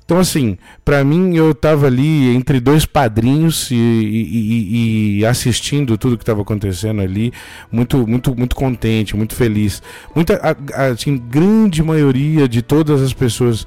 [0.04, 6.18] Então, assim, para mim, eu tava ali entre dois padrinhos e, e, e assistindo tudo
[6.18, 7.32] que estava acontecendo ali,
[7.70, 9.82] muito, muito, muito contente, muito feliz.
[10.14, 10.40] Muita,
[10.74, 13.66] assim, grande maioria de todas as pessoas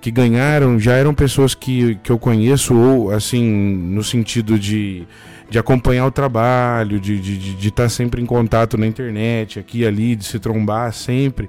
[0.00, 5.06] que ganharam já eram pessoas que, que eu conheço, ou assim, no sentido de,
[5.50, 9.58] de acompanhar o trabalho, de estar de, de, de tá sempre em contato na internet,
[9.58, 11.48] aqui e ali, de se trombar sempre.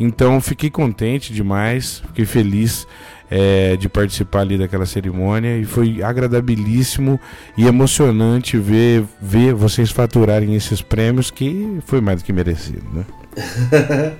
[0.00, 2.86] Então fiquei contente demais, fiquei feliz.
[3.34, 7.18] É, de participar ali daquela cerimônia e foi agradabilíssimo
[7.56, 13.06] e emocionante ver, ver vocês faturarem esses prêmios que foi mais do que merecido, né?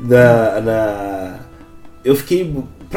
[0.00, 1.40] na, na...
[2.02, 2.42] Eu fiquei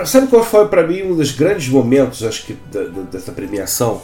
[0.05, 4.01] Sabe qual foi para mim um dos grandes momentos, acho que, da, da, dessa premiação?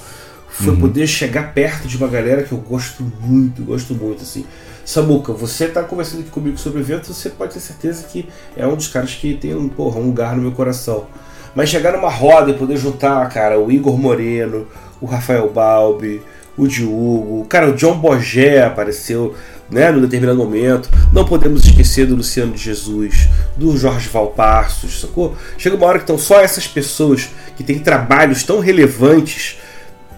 [0.49, 0.79] Foi uhum.
[0.79, 4.45] poder chegar perto de uma galera que eu gosto muito, gosto muito, assim.
[4.83, 8.65] Samuca, você tá conversando aqui comigo sobre o evento, você pode ter certeza que é
[8.65, 11.05] um dos caras que tem um, porra, um lugar no meu coração.
[11.53, 14.67] Mas chegar numa roda e poder juntar, cara, o Igor Moreno,
[15.01, 16.21] o Rafael Balbi,
[16.57, 19.35] o Diogo, cara, o John Bogé apareceu,
[19.69, 20.89] né, num determinado momento.
[21.11, 25.35] Não podemos esquecer do Luciano de Jesus, do Jorge Valpassos, sacou?
[25.57, 29.57] Chega uma hora que estão só essas pessoas que têm trabalhos tão relevantes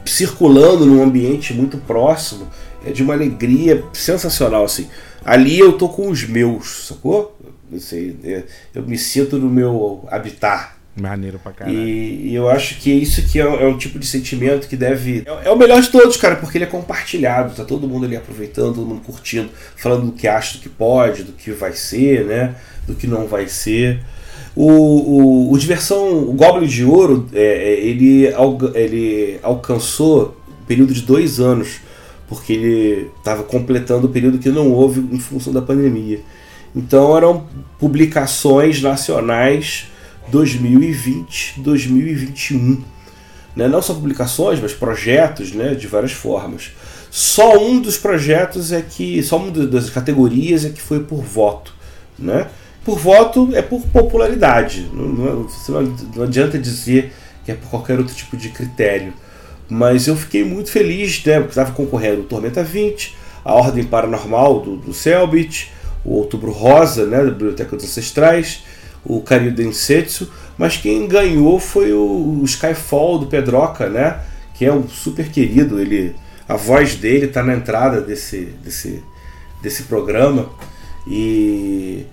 [0.05, 2.47] circulando num ambiente muito próximo,
[2.85, 4.87] é de uma alegria sensacional, assim.
[5.23, 7.37] Ali eu tô com os meus, sacou?
[8.23, 11.77] É, eu me sinto no meu habitat, Maneiro pra caralho.
[11.77, 15.23] E, e, eu acho que isso que é, é, um tipo de sentimento que deve.
[15.25, 17.55] É, é, o melhor de todos, cara, porque ele é compartilhado.
[17.55, 21.23] Tá todo mundo ali aproveitando, todo mundo curtindo, falando do que acha, do que pode,
[21.23, 22.55] do que vai ser, né?
[22.85, 24.01] Do que não vai ser.
[24.55, 28.27] O, o, o Diversão, o Goblin de Ouro, é, é ele,
[28.73, 31.79] ele alcançou um período de dois anos,
[32.27, 36.19] porque ele estava completando o período que não houve em função da pandemia.
[36.75, 37.47] Então eram
[37.79, 39.87] publicações nacionais
[40.31, 42.81] 2020, 2021.
[43.55, 43.67] Né?
[43.67, 45.75] Não só publicações, mas projetos né?
[45.75, 46.71] de várias formas.
[47.11, 49.21] Só um dos projetos é que.
[49.23, 51.73] Só uma das categorias é que foi por voto.
[52.17, 52.47] Né?
[52.83, 54.89] Por voto é por popularidade.
[54.93, 55.47] Não, não,
[56.15, 57.13] não adianta dizer
[57.43, 59.13] que é por qualquer outro tipo de critério.
[59.67, 61.35] Mas eu fiquei muito feliz, né?
[61.35, 63.15] Porque estava concorrendo o Tormenta 20,
[63.45, 65.71] a Ordem Paranormal do, do Selbit,
[66.03, 67.17] o Outubro Rosa, né?
[67.17, 68.63] Da Biblioteca dos Ancestrais
[69.03, 74.19] o Karyu Densetsu, mas quem ganhou foi o, o Skyfall do Pedroca, né?
[74.53, 76.15] Que é um super querido, ele
[76.47, 79.03] a voz dele está na entrada desse, desse,
[79.61, 80.49] desse programa
[81.07, 82.05] e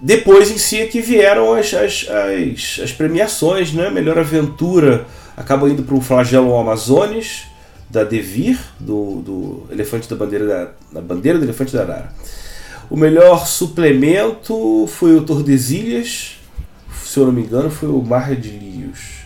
[0.00, 3.90] depois em si é que vieram as, as, as, as premiações, né?
[3.90, 7.44] Melhor aventura acaba indo para o Flagelo Amazones
[7.90, 12.12] da Devir, do, do Elefante da Bandeira da, da Bandeira do Elefante da Arara.
[12.92, 16.38] O melhor suplemento foi o Tordesilhas,
[17.02, 19.22] se eu não me engano, foi o Mar de Lios.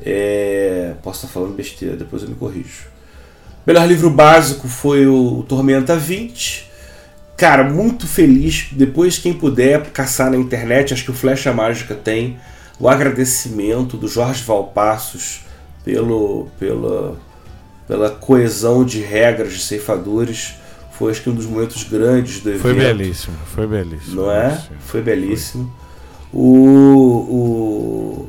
[0.00, 0.94] É...
[1.02, 2.86] Posso estar falando besteira, depois eu me corrijo.
[3.66, 6.70] Melhor livro básico foi o Tormenta 20.
[7.36, 8.68] Cara, muito feliz.
[8.70, 12.38] Depois, quem puder caçar na internet, acho que o Flecha Mágica tem
[12.78, 15.40] o agradecimento do Jorge Valpassos
[15.84, 16.48] pelo,
[17.88, 20.61] pela coesão de regras de ceifadores
[21.02, 22.62] foi acho que um dos momentos grandes do evento.
[22.62, 24.22] Foi belíssimo, foi belíssimo.
[24.22, 24.62] Não é?
[24.78, 25.64] Foi belíssimo.
[26.30, 26.40] Foi.
[26.40, 28.28] O,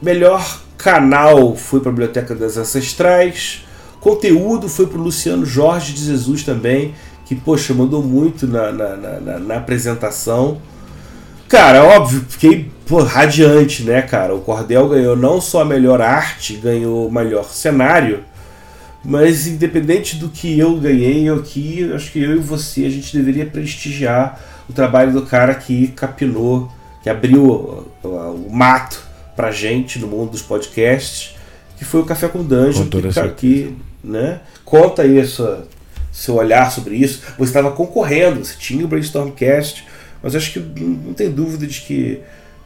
[0.00, 3.66] melhor canal foi para a Biblioteca das Ancestrais.
[4.00, 6.94] Conteúdo foi para o Luciano Jorge de Jesus também,
[7.26, 10.62] que, poxa, mandou muito na, na, na, na apresentação.
[11.46, 14.34] Cara, óbvio, fiquei pô, radiante, né, cara?
[14.34, 18.24] O Cordel ganhou não só a melhor arte, ganhou o melhor cenário
[19.04, 23.46] mas independente do que eu ganhei aqui, acho que eu e você a gente deveria
[23.46, 26.70] prestigiar o trabalho do cara que capinou,
[27.02, 27.44] que abriu
[28.02, 29.02] o, mato
[29.34, 31.34] pra gente no mundo dos podcasts,
[31.76, 35.66] que foi o Café com Dungeon, com que, que né, conta aí a sua,
[36.12, 37.22] seu olhar sobre isso.
[37.38, 39.84] Você estava concorrendo, você tinha o Brainstormcast,
[40.22, 42.20] mas acho que não tem dúvida de que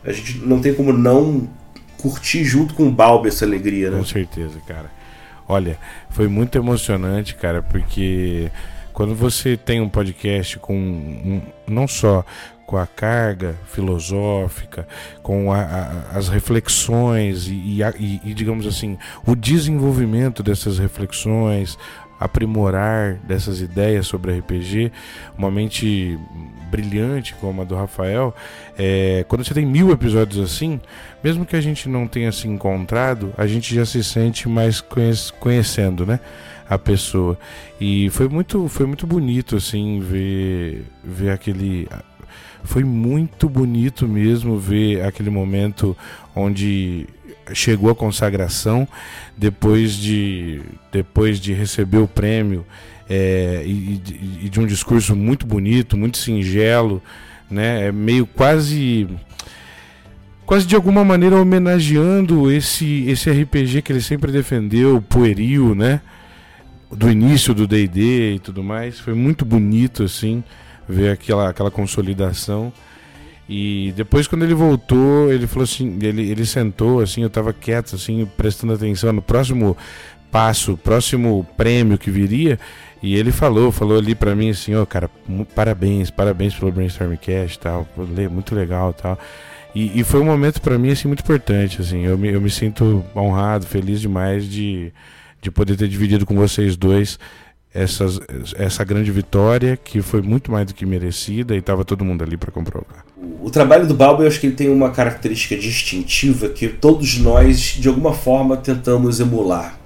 [0.04, 1.48] a gente não tem como não
[1.96, 3.98] curtir junto com o Balbi essa alegria, né?
[3.98, 4.90] Com certeza, cara.
[5.48, 5.78] Olha,
[6.10, 8.50] foi muito emocionante, cara, porque
[8.92, 12.24] quando você tem um podcast com um, não só
[12.66, 14.88] com a carga filosófica,
[15.22, 21.78] com a, a, as reflexões e, e, e, digamos assim, o desenvolvimento dessas reflexões,
[22.18, 24.90] aprimorar dessas ideias sobre RPG,
[25.36, 26.18] uma mente
[26.70, 28.34] brilhante como a do Rafael,
[28.78, 30.80] é, quando você tem mil episódios assim,
[31.22, 34.82] mesmo que a gente não tenha se encontrado, a gente já se sente mais
[35.38, 36.20] conhecendo, né?
[36.68, 37.38] A pessoa.
[37.80, 41.88] E foi muito, foi muito bonito, assim, ver, ver aquele
[42.64, 45.96] foi muito bonito mesmo ver aquele momento
[46.34, 47.06] onde
[47.54, 48.86] chegou a consagração
[49.36, 52.66] depois de depois de receber o prêmio
[53.08, 54.00] é, e,
[54.42, 57.02] e, de um discurso muito bonito, muito singelo,
[57.50, 57.86] né?
[57.86, 59.08] É meio quase
[60.44, 66.00] quase de alguma maneira homenageando esse esse RPG que ele sempre defendeu, pueril, né?
[66.90, 70.42] Do início do D&D e tudo mais, foi muito bonito assim
[70.88, 72.72] ver aquela aquela consolidação.
[73.48, 77.94] E depois quando ele voltou, ele falou assim, ele, ele sentou assim, eu estava quieto
[77.94, 79.76] assim, prestando atenção no próximo
[80.30, 82.58] passo, próximo prêmio que viria,
[83.02, 85.08] e ele falou, falou ali para mim assim, ó, oh, cara,
[85.54, 87.86] parabéns, parabéns pelo Brainstormcast, tal,
[88.30, 89.18] muito legal, tal.
[89.74, 92.04] E, e foi um momento para mim assim muito importante, assim.
[92.04, 94.90] Eu me, eu me sinto honrado, feliz demais de,
[95.40, 97.18] de poder ter dividido com vocês dois
[97.76, 98.18] essas,
[98.56, 102.36] essa grande vitória que foi muito mais do que merecida e estava todo mundo ali
[102.36, 103.04] para comprovar.
[103.42, 107.58] O trabalho do Balbo, eu acho que ele tem uma característica distintiva que todos nós,
[107.78, 109.78] de alguma forma, tentamos emular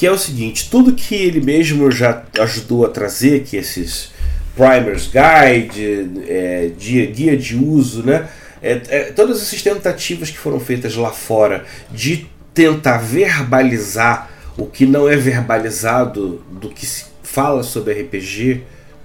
[0.00, 4.10] que é o seguinte: tudo que ele mesmo já ajudou a trazer, que esses
[4.56, 8.26] primers guide, é, guia, guia de uso, né?
[8.62, 14.84] É, é, todas essas tentativas que foram feitas lá fora de tentar verbalizar o que
[14.84, 18.62] não é verbalizado do que se fala sobre RPG,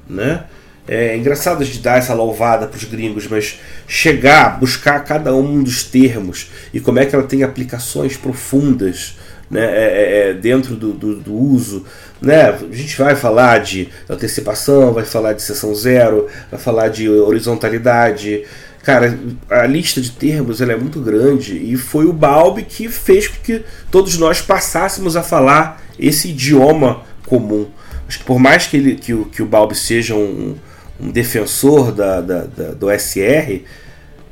[0.08, 0.44] né?
[0.88, 5.84] É engraçado de dar essa louvada para os gringos, mas chegar, buscar cada um dos
[5.84, 9.18] termos e como é que ela tem aplicações profundas
[9.50, 11.86] né, é, é, é, dentro do, do, do, uso.
[12.22, 12.50] Né?
[12.50, 18.44] A gente vai falar de antecipação, vai falar de sessão zero, vai falar de horizontalidade.
[18.86, 19.18] Cara,
[19.50, 23.42] a lista de termos ela é muito grande e foi o Balbi que fez com
[23.42, 27.66] que todos nós passássemos a falar esse idioma comum.
[28.08, 30.56] Acho que por mais que, ele, que, o, que o Balbi seja um,
[31.00, 33.64] um defensor da, da, da, do SR,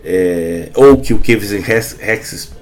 [0.05, 1.97] é, ou que o Kevin Rex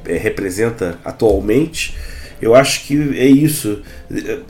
[0.06, 1.98] é, representa atualmente,
[2.42, 3.82] eu acho que é isso.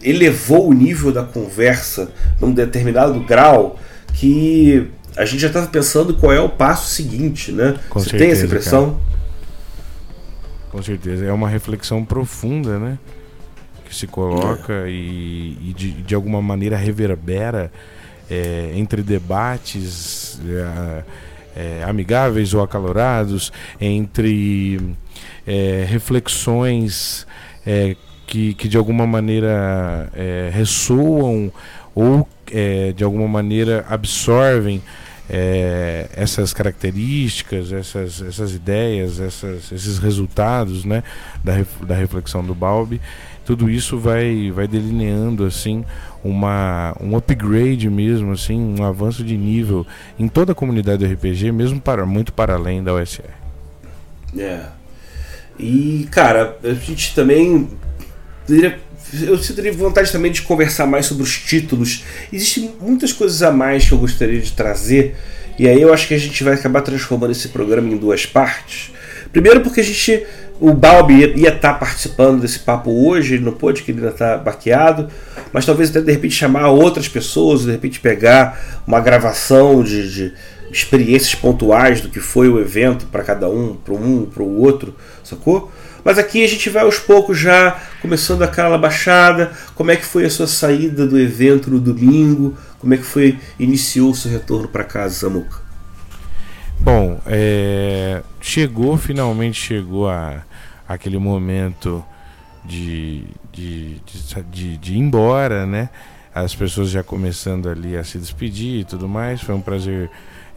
[0.03, 3.79] Elevou o nível da conversa num determinado grau
[4.13, 7.77] que a gente já estava pensando qual é o passo seguinte, né?
[7.89, 8.91] Com Você certeza, tem essa impressão?
[8.91, 9.11] Cara.
[10.71, 11.25] Com certeza.
[11.25, 12.97] É uma reflexão profunda, né?
[13.85, 14.89] Que se coloca é.
[14.89, 17.71] e, e de, de alguma maneira reverbera
[18.29, 21.03] é, entre debates é,
[21.53, 24.95] é amigáveis ou acalorados, entre
[25.45, 27.27] é, reflexões
[27.67, 30.09] é, que, que de alguma maneira
[30.53, 31.51] ressoam
[31.93, 32.25] ou
[32.95, 34.81] de alguma maneira absorvem
[35.33, 41.03] é, essas características, essas, essas ideias, essas, esses resultados né,
[41.41, 41.53] da,
[41.87, 42.99] da reflexão do Balbi,
[43.45, 45.85] tudo isso vai, vai delineando assim
[46.21, 49.87] uma, um upgrade mesmo, assim, um avanço de nível
[50.19, 53.23] em toda a comunidade do RPG, mesmo para muito para além da OSR.
[54.37, 54.65] É.
[55.57, 57.69] E, cara, a gente também.
[59.13, 62.03] Eu teria vontade também de conversar mais sobre os títulos.
[62.31, 65.15] Existem muitas coisas a mais que eu gostaria de trazer.
[65.59, 68.91] E aí eu acho que a gente vai acabar transformando esse programa em duas partes.
[69.31, 70.25] Primeiro porque a gente.
[70.59, 74.37] O Balbi ia, estar participando desse papo hoje, ele não pôde, que ele ainda está
[74.37, 75.09] baqueado.
[75.51, 80.33] Mas talvez até de repente chamar outras pessoas, de repente pegar uma gravação de, de
[80.71, 84.95] experiências pontuais do que foi o evento para cada um, para um, para o outro
[85.23, 85.71] sacou?
[86.03, 89.51] Mas aqui a gente vai aos poucos já começando aquela baixada.
[89.75, 92.57] Como é que foi a sua saída do evento no domingo?
[92.79, 95.61] Como é que foi iniciou o seu retorno para casa, Samuca?
[96.79, 100.43] Bom, é, chegou finalmente chegou a
[100.87, 102.03] aquele momento
[102.65, 105.89] de, de, de, de, de ir embora, né?
[106.33, 109.41] As pessoas já começando ali a se despedir e tudo mais.
[109.41, 110.09] Foi um prazer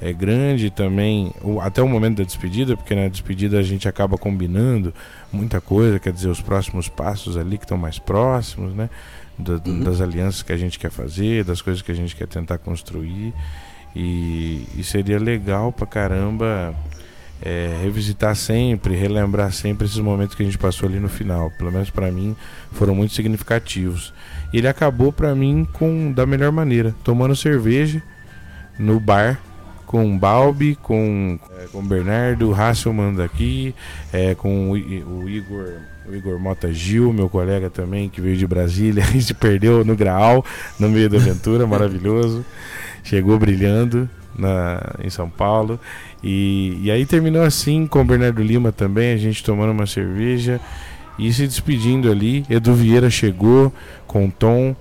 [0.05, 4.93] é grande também, até o momento da despedida, porque na despedida a gente acaba combinando
[5.33, 8.91] muita coisa, quer dizer, os próximos passos ali que estão mais próximos, né?
[9.39, 9.81] Da, uhum.
[9.81, 13.33] Das alianças que a gente quer fazer, das coisas que a gente quer tentar construir.
[13.97, 16.75] E, e seria legal pra caramba
[17.41, 21.51] é, revisitar sempre, relembrar sempre esses momentos que a gente passou ali no final.
[21.53, 22.37] Pelo menos para mim
[22.73, 24.13] foram muito significativos.
[24.53, 28.03] E ele acabou para mim com da melhor maneira, tomando cerveja
[28.79, 29.41] no bar
[29.95, 33.73] com Balbi, com, é, com Bernardo Hasselman daqui,
[34.13, 35.75] é, com o, o, Igor.
[36.07, 39.95] O Igor Mota Gil, meu colega também, que veio de Brasília, a gente perdeu no
[39.95, 40.45] Graal,
[40.81, 42.45] no meio da aventura, maravilhoso.
[43.05, 45.79] Chegou brilhando na, em São Paulo.
[46.23, 50.61] E, e aí terminou assim com o Bernardo Lima também, a gente tomando uma cerveja
[51.17, 52.45] e se despedindo ali.
[52.51, 53.73] Edu Vieira chegou
[54.09, 54.75] com o Tom.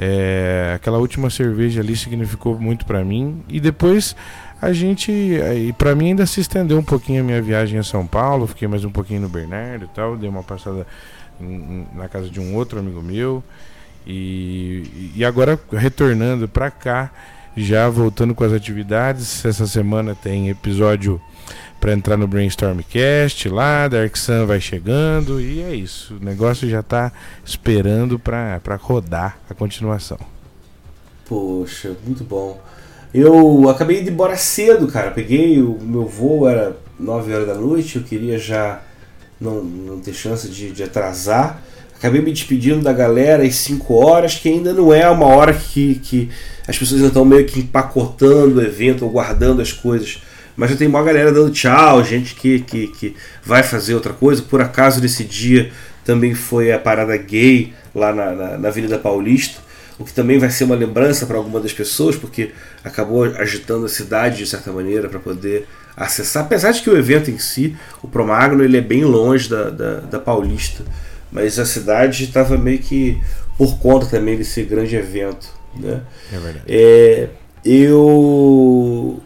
[0.00, 3.42] É, é, aquela última cerveja ali significou muito para mim.
[3.48, 4.14] E depois
[4.62, 8.06] a gente, e para mim ainda se estendeu um pouquinho a minha viagem a São
[8.06, 10.86] Paulo, fiquei mais um pouquinho no Bernardo e tal, dei uma passada
[11.94, 13.42] na casa de um outro amigo meu.
[14.06, 17.10] E, e agora retornando para cá,
[17.56, 19.44] já voltando com as atividades.
[19.44, 21.20] Essa semana tem episódio
[21.80, 26.16] para entrar no Brainstormcast lá, Dark Sun vai chegando e é isso.
[26.20, 27.12] O negócio já está
[27.44, 30.18] esperando para rodar a continuação.
[31.26, 32.60] Poxa, muito bom.
[33.12, 35.10] Eu acabei de ir embora cedo, cara.
[35.10, 38.82] Peguei o meu voo, era 9 horas da noite, eu queria já
[39.40, 41.62] não, não ter chance de, de atrasar.
[41.96, 45.96] Acabei me despedindo da galera às 5 horas, que ainda não é uma hora que,
[45.96, 46.30] que
[46.66, 50.22] as pessoas estão meio que empacotando o evento ou guardando as coisas.
[50.58, 54.42] Mas já tem uma galera dando tchau, gente que, que, que vai fazer outra coisa.
[54.42, 55.70] Por acaso, nesse dia
[56.04, 59.60] também foi a parada gay lá na, na, na Avenida Paulista,
[59.98, 62.50] o que também vai ser uma lembrança para algumas das pessoas, porque
[62.84, 66.44] acabou agitando a cidade de certa maneira para poder acessar.
[66.44, 69.94] Apesar de que o evento em si, o Promagno, ele é bem longe da, da,
[70.00, 70.84] da Paulista
[71.30, 73.20] mas a cidade estava meio que
[73.56, 75.48] por conta também desse grande evento.
[75.76, 76.00] Né?
[76.32, 76.64] É verdade.
[76.66, 77.28] É,
[77.64, 79.20] eu,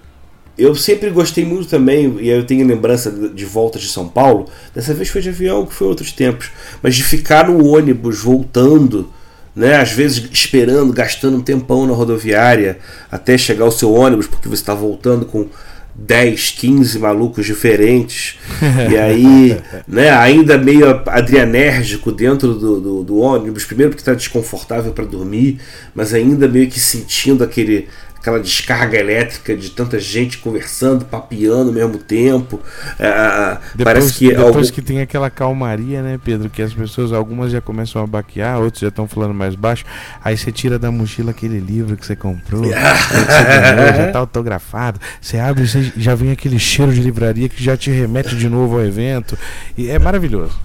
[0.57, 4.92] eu sempre gostei muito também, e eu tenho lembrança de volta de São Paulo, dessa
[4.92, 6.50] vez foi de avião, que foi outros tempos,
[6.82, 9.11] mas de ficar no ônibus voltando.
[9.55, 12.78] Né, às vezes esperando, gastando um tempão na rodoviária
[13.11, 15.46] até chegar o seu ônibus, porque você está voltando com
[15.94, 18.38] 10, 15 malucos diferentes.
[18.90, 24.92] e aí, né, ainda meio adrianérgico dentro do, do, do ônibus, primeiro porque está desconfortável
[24.92, 25.59] para dormir,
[25.94, 27.88] mas ainda meio que sentindo aquele
[28.23, 32.61] aquela descarga elétrica de tanta gente conversando, papiando ao mesmo tempo.
[32.97, 34.62] É, depois, parece que depois algum...
[34.62, 38.81] que tem aquela calmaria, né, Pedro, que as pessoas algumas já começam a baquear, outros
[38.81, 39.85] já estão falando mais baixo.
[40.23, 44.20] Aí você tira da mochila aquele livro que você comprou, que você ganhou, já está
[44.20, 45.01] autografado.
[45.20, 48.77] Você abre, você já vem aquele cheiro de livraria que já te remete de novo
[48.77, 49.37] ao evento.
[49.77, 50.57] E é maravilhoso.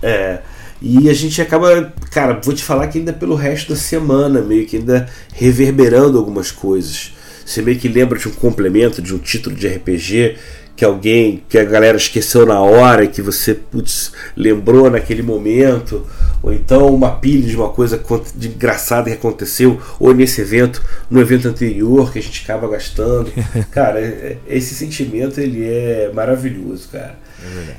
[0.00, 0.38] É.
[0.80, 4.66] E a gente acaba, cara, vou te falar que ainda pelo resto da semana, meio
[4.66, 7.12] que ainda reverberando algumas coisas.
[7.44, 10.36] Você meio que lembra de um complemento, de um título de RPG
[10.76, 16.04] que alguém, que a galera esqueceu na hora, que você putz, lembrou naquele momento,
[16.42, 18.02] ou então uma pilha de uma coisa
[18.34, 23.30] de engraçada que aconteceu, ou nesse evento, no evento anterior que a gente acaba gastando.
[23.70, 27.18] cara, é, é, esse sentimento ele é maravilhoso, cara.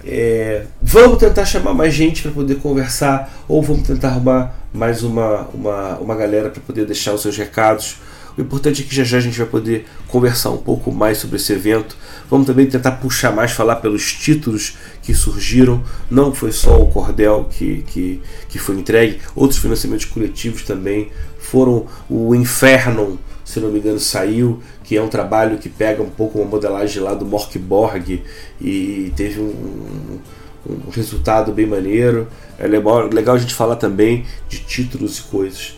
[0.05, 5.47] É, vamos tentar chamar mais gente para poder conversar, ou vamos tentar arrumar mais uma,
[5.53, 7.97] uma, uma galera para poder deixar os seus recados.
[8.37, 11.37] O importante é que já já a gente vai poder conversar um pouco mais sobre
[11.37, 11.95] esse evento.
[12.29, 15.81] Vamos também tentar puxar mais, falar pelos títulos que surgiram.
[16.11, 21.85] Não foi só o Cordel que, que, que foi entregue, outros financiamentos coletivos também foram.
[22.09, 26.39] O Inferno, se não me engano, saiu que é um trabalho que pega um pouco
[26.39, 28.23] uma modelagem lá do Morkborg
[28.59, 30.19] e teve um,
[30.67, 32.27] um resultado bem maneiro.
[32.57, 35.77] É legal a gente falar também de títulos e coisas.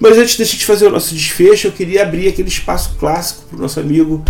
[0.00, 3.44] Mas antes de a gente fazer o nosso desfecho, eu queria abrir aquele espaço clássico
[3.48, 4.22] para o nosso amigo.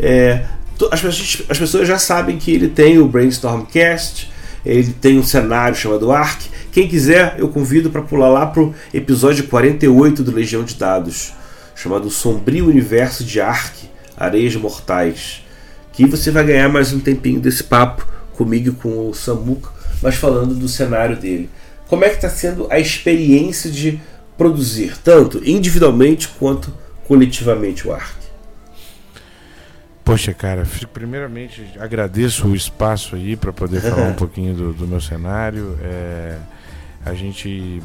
[0.00, 0.44] É,
[0.90, 1.04] as,
[1.48, 4.30] as pessoas já sabem que ele tem o Brainstormcast,
[4.64, 6.48] ele tem um cenário chamado Ark.
[6.72, 11.32] Quem quiser, eu convido para pular lá para o episódio 48 do Legião de Dados
[11.76, 15.44] chamado Sombrio Universo de Ark, Areias Mortais,
[15.92, 19.70] que você vai ganhar mais um tempinho desse papo comigo e com o Samuca,
[20.02, 21.50] mas falando do cenário dele.
[21.86, 24.00] Como é que está sendo a experiência de
[24.38, 26.72] produzir, tanto individualmente quanto
[27.06, 28.16] coletivamente o Ark?
[30.02, 35.00] Poxa, cara, primeiramente agradeço o espaço aí para poder falar um pouquinho do, do meu
[35.00, 35.78] cenário.
[35.82, 36.38] É,
[37.04, 37.82] a gente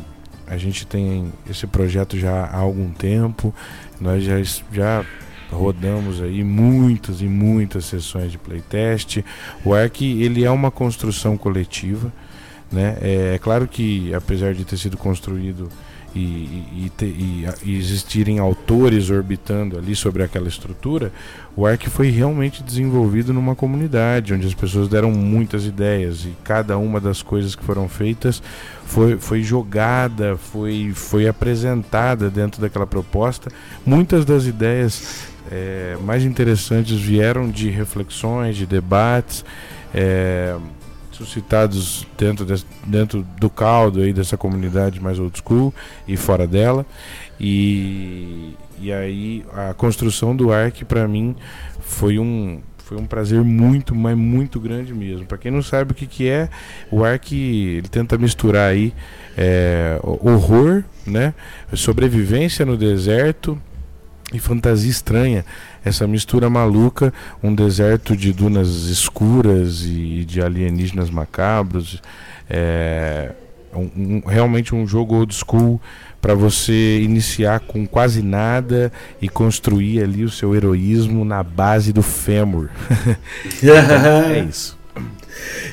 [0.52, 3.56] a gente tem esse projeto já há algum tempo.
[4.02, 4.36] Nós já,
[4.70, 5.06] já
[5.50, 9.24] rodamos aí muitas e muitas sessões de playtest.
[9.64, 12.12] O ARC ele é uma construção coletiva.
[12.70, 12.98] Né?
[13.00, 15.70] É, é claro que apesar de ter sido construído
[16.16, 21.12] e, e, e, e, existirem autores orbitando ali sobre aquela estrutura,
[21.56, 26.78] o ARC foi realmente desenvolvido numa comunidade onde as pessoas deram muitas ideias e cada
[26.78, 28.42] uma das coisas que foram feitas
[28.86, 33.50] foi, foi jogada, foi, foi apresentada dentro daquela proposta.
[33.86, 39.46] Muitas das ideias é, mais interessantes vieram de reflexões, de debates.
[39.94, 40.56] É,
[41.12, 45.74] suscitados dentro, de, dentro do caldo aí dessa comunidade mais old school
[46.08, 46.86] e fora dela.
[47.40, 51.36] E, e aí a construção do ARC para mim
[51.80, 55.26] foi um foi um prazer muito, mas muito grande mesmo.
[55.26, 56.50] Para quem não sabe o que, que é,
[56.92, 58.94] o Ark ele tenta misturar aí
[59.38, 61.34] é, horror, né,
[61.74, 63.58] sobrevivência no deserto
[64.34, 65.46] e fantasia estranha.
[65.84, 72.02] Essa mistura maluca, um deserto de dunas escuras e de alienígenas macabros.
[72.50, 73.32] É,
[73.74, 75.82] um, um, realmente um jogo old school
[76.22, 82.04] para você iniciar com quase nada e construir ali o seu heroísmo na base do
[82.04, 82.70] fêmur.
[83.64, 84.78] é isso.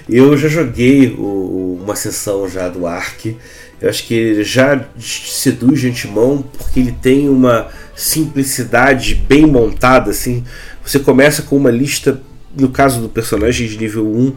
[0.08, 3.36] Eu já joguei o, uma sessão já do Ark.
[3.80, 10.10] Eu acho que ele já seduz de antemão porque ele tem uma simplicidade bem montada.
[10.10, 10.44] Assim,
[10.84, 12.20] você começa com uma lista,
[12.56, 14.34] no caso do personagem de nível 1,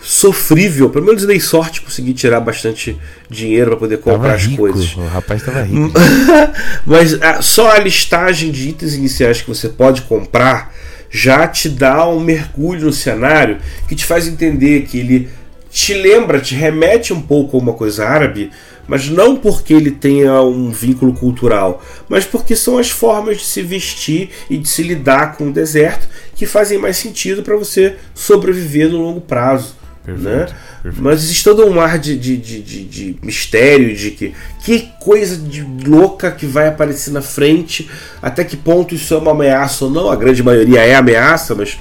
[0.00, 0.88] sofrível.
[0.90, 2.96] Pelo menos dei sorte consegui tirar bastante
[3.28, 4.96] dinheiro para poder comprar tava as rico, coisas.
[4.96, 5.92] O rapaz estava rico.
[6.86, 10.72] Mas a, só a listagem de itens iniciais que você pode comprar
[11.10, 13.58] já te dá um mergulho no cenário
[13.88, 15.28] que te faz entender que ele
[15.70, 18.50] te lembra, te remete um pouco a uma coisa árabe,
[18.88, 23.62] mas não porque ele tenha um vínculo cultural, mas porque são as formas de se
[23.62, 28.88] vestir e de se lidar com o deserto que fazem mais sentido para você sobreviver
[28.88, 29.76] no longo prazo.
[30.04, 30.46] Perfeito, né?
[30.82, 31.02] perfeito.
[31.02, 34.34] Mas existe todo um ar de, de, de, de, de mistério, de que,
[34.64, 37.90] que coisa de louca que vai aparecer na frente,
[38.22, 40.10] até que ponto isso é uma ameaça ou não.
[40.10, 41.78] A grande maioria é ameaça, mas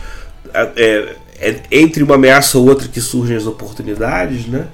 [0.54, 4.68] é, é entre uma ameaça ou outra que surgem as oportunidades, né?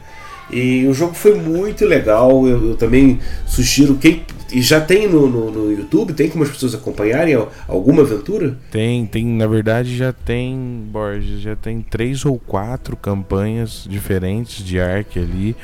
[0.52, 2.48] E o jogo foi muito legal.
[2.48, 4.24] Eu, eu também sugiro quem
[4.54, 7.36] e já tem no, no, no, YouTube, tem como as pessoas acompanharem
[7.68, 8.56] alguma aventura?
[8.70, 14.80] Tem, tem, na verdade já tem, Borges, já tem três ou quatro campanhas diferentes de
[14.80, 15.56] Ark ali,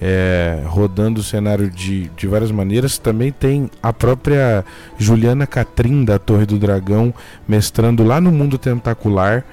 [0.00, 2.96] é, rodando o cenário de, de várias maneiras.
[2.96, 4.64] Também tem a própria
[4.96, 7.12] Juliana Catrim da Torre do Dragão
[7.46, 9.44] mestrando lá no mundo tentacular.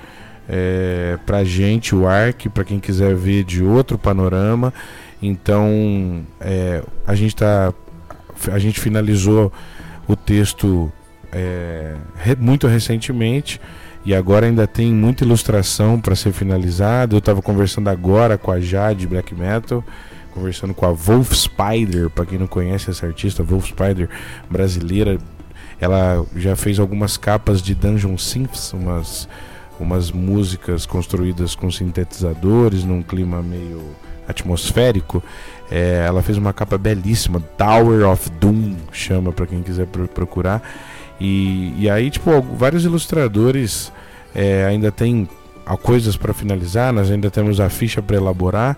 [0.49, 4.73] É, pra gente o Ark, para quem quiser ver de outro panorama.
[5.21, 7.73] Então é, a gente está
[8.51, 9.51] a gente finalizou
[10.07, 10.91] o texto
[11.31, 11.95] é,
[12.37, 13.59] muito recentemente
[14.05, 17.13] e agora ainda tem muita ilustração para ser finalizada.
[17.13, 19.83] Eu estava conversando agora com a Jade Black Metal,
[20.33, 24.09] conversando com a Wolf Spider, para quem não conhece essa artista, Wolf Spider
[24.49, 25.17] brasileira.
[25.79, 29.27] Ela já fez algumas capas de Dungeon Synths, umas,
[29.83, 33.81] umas músicas construídas com sintetizadores num clima meio
[34.27, 35.23] atmosférico.
[35.71, 40.61] É, ela fez uma capa belíssima, Tower of Doom, chama para quem quiser procurar.
[41.19, 43.91] E, e aí, tipo, vários ilustradores
[44.35, 45.27] é, ainda tem
[45.81, 48.77] coisas para finalizar, nós ainda temos a ficha para elaborar.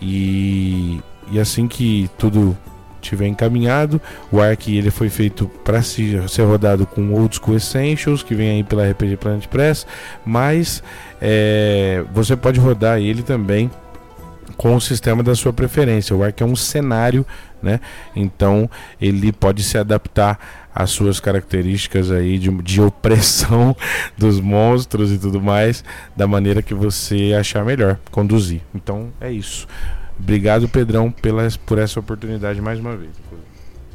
[0.00, 2.56] E, e assim que tudo
[3.00, 8.34] tiver encaminhado, o Ark ele foi feito para ser, rodado com Old School Essentials, que
[8.34, 9.86] vem aí pela RPG Planet Press,
[10.24, 10.82] mas
[11.20, 13.70] é, você pode rodar ele também
[14.56, 16.14] com o sistema da sua preferência.
[16.14, 17.24] O Ark é um cenário,
[17.62, 17.80] né?
[18.14, 18.68] Então
[19.00, 20.38] ele pode se adaptar
[20.74, 23.74] às suas características aí de, de opressão
[24.18, 25.82] dos monstros e tudo mais,
[26.14, 28.60] da maneira que você achar melhor conduzir.
[28.74, 29.66] Então é isso.
[30.22, 33.10] Obrigado, Pedrão, pela, por essa oportunidade mais uma vez.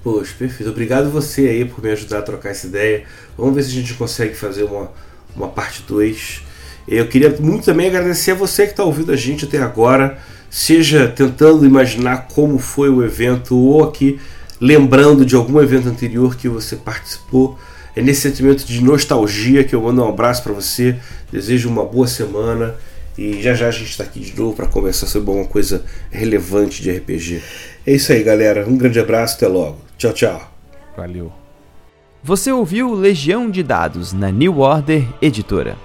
[0.03, 0.69] Poxa, perfeito.
[0.69, 3.03] Obrigado você aí por me ajudar a trocar essa ideia.
[3.37, 4.91] Vamos ver se a gente consegue fazer uma,
[5.35, 6.41] uma parte 2.
[6.87, 10.17] Eu queria muito também agradecer a você que está ouvindo a gente até agora
[10.49, 14.19] seja tentando imaginar como foi o evento ou aqui
[14.61, 17.57] lembrando de algum evento anterior que você participou.
[17.95, 20.95] É nesse sentimento de nostalgia que eu mando um abraço para você.
[21.31, 22.75] Desejo uma boa semana
[23.17, 26.81] e já já a gente está aqui de novo para conversar sobre alguma coisa relevante
[26.81, 27.41] de RPG.
[27.85, 28.67] É isso aí, galera.
[28.67, 29.77] Um grande abraço, até logo.
[29.97, 30.51] Tchau, tchau.
[30.97, 31.31] Valeu.
[32.23, 35.77] Você ouviu Legião de Dados na New Order Editora.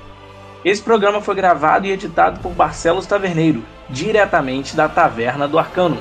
[0.65, 5.99] Esse programa foi gravado e editado por Barcelos Taverneiro diretamente da Taverna do Arcano.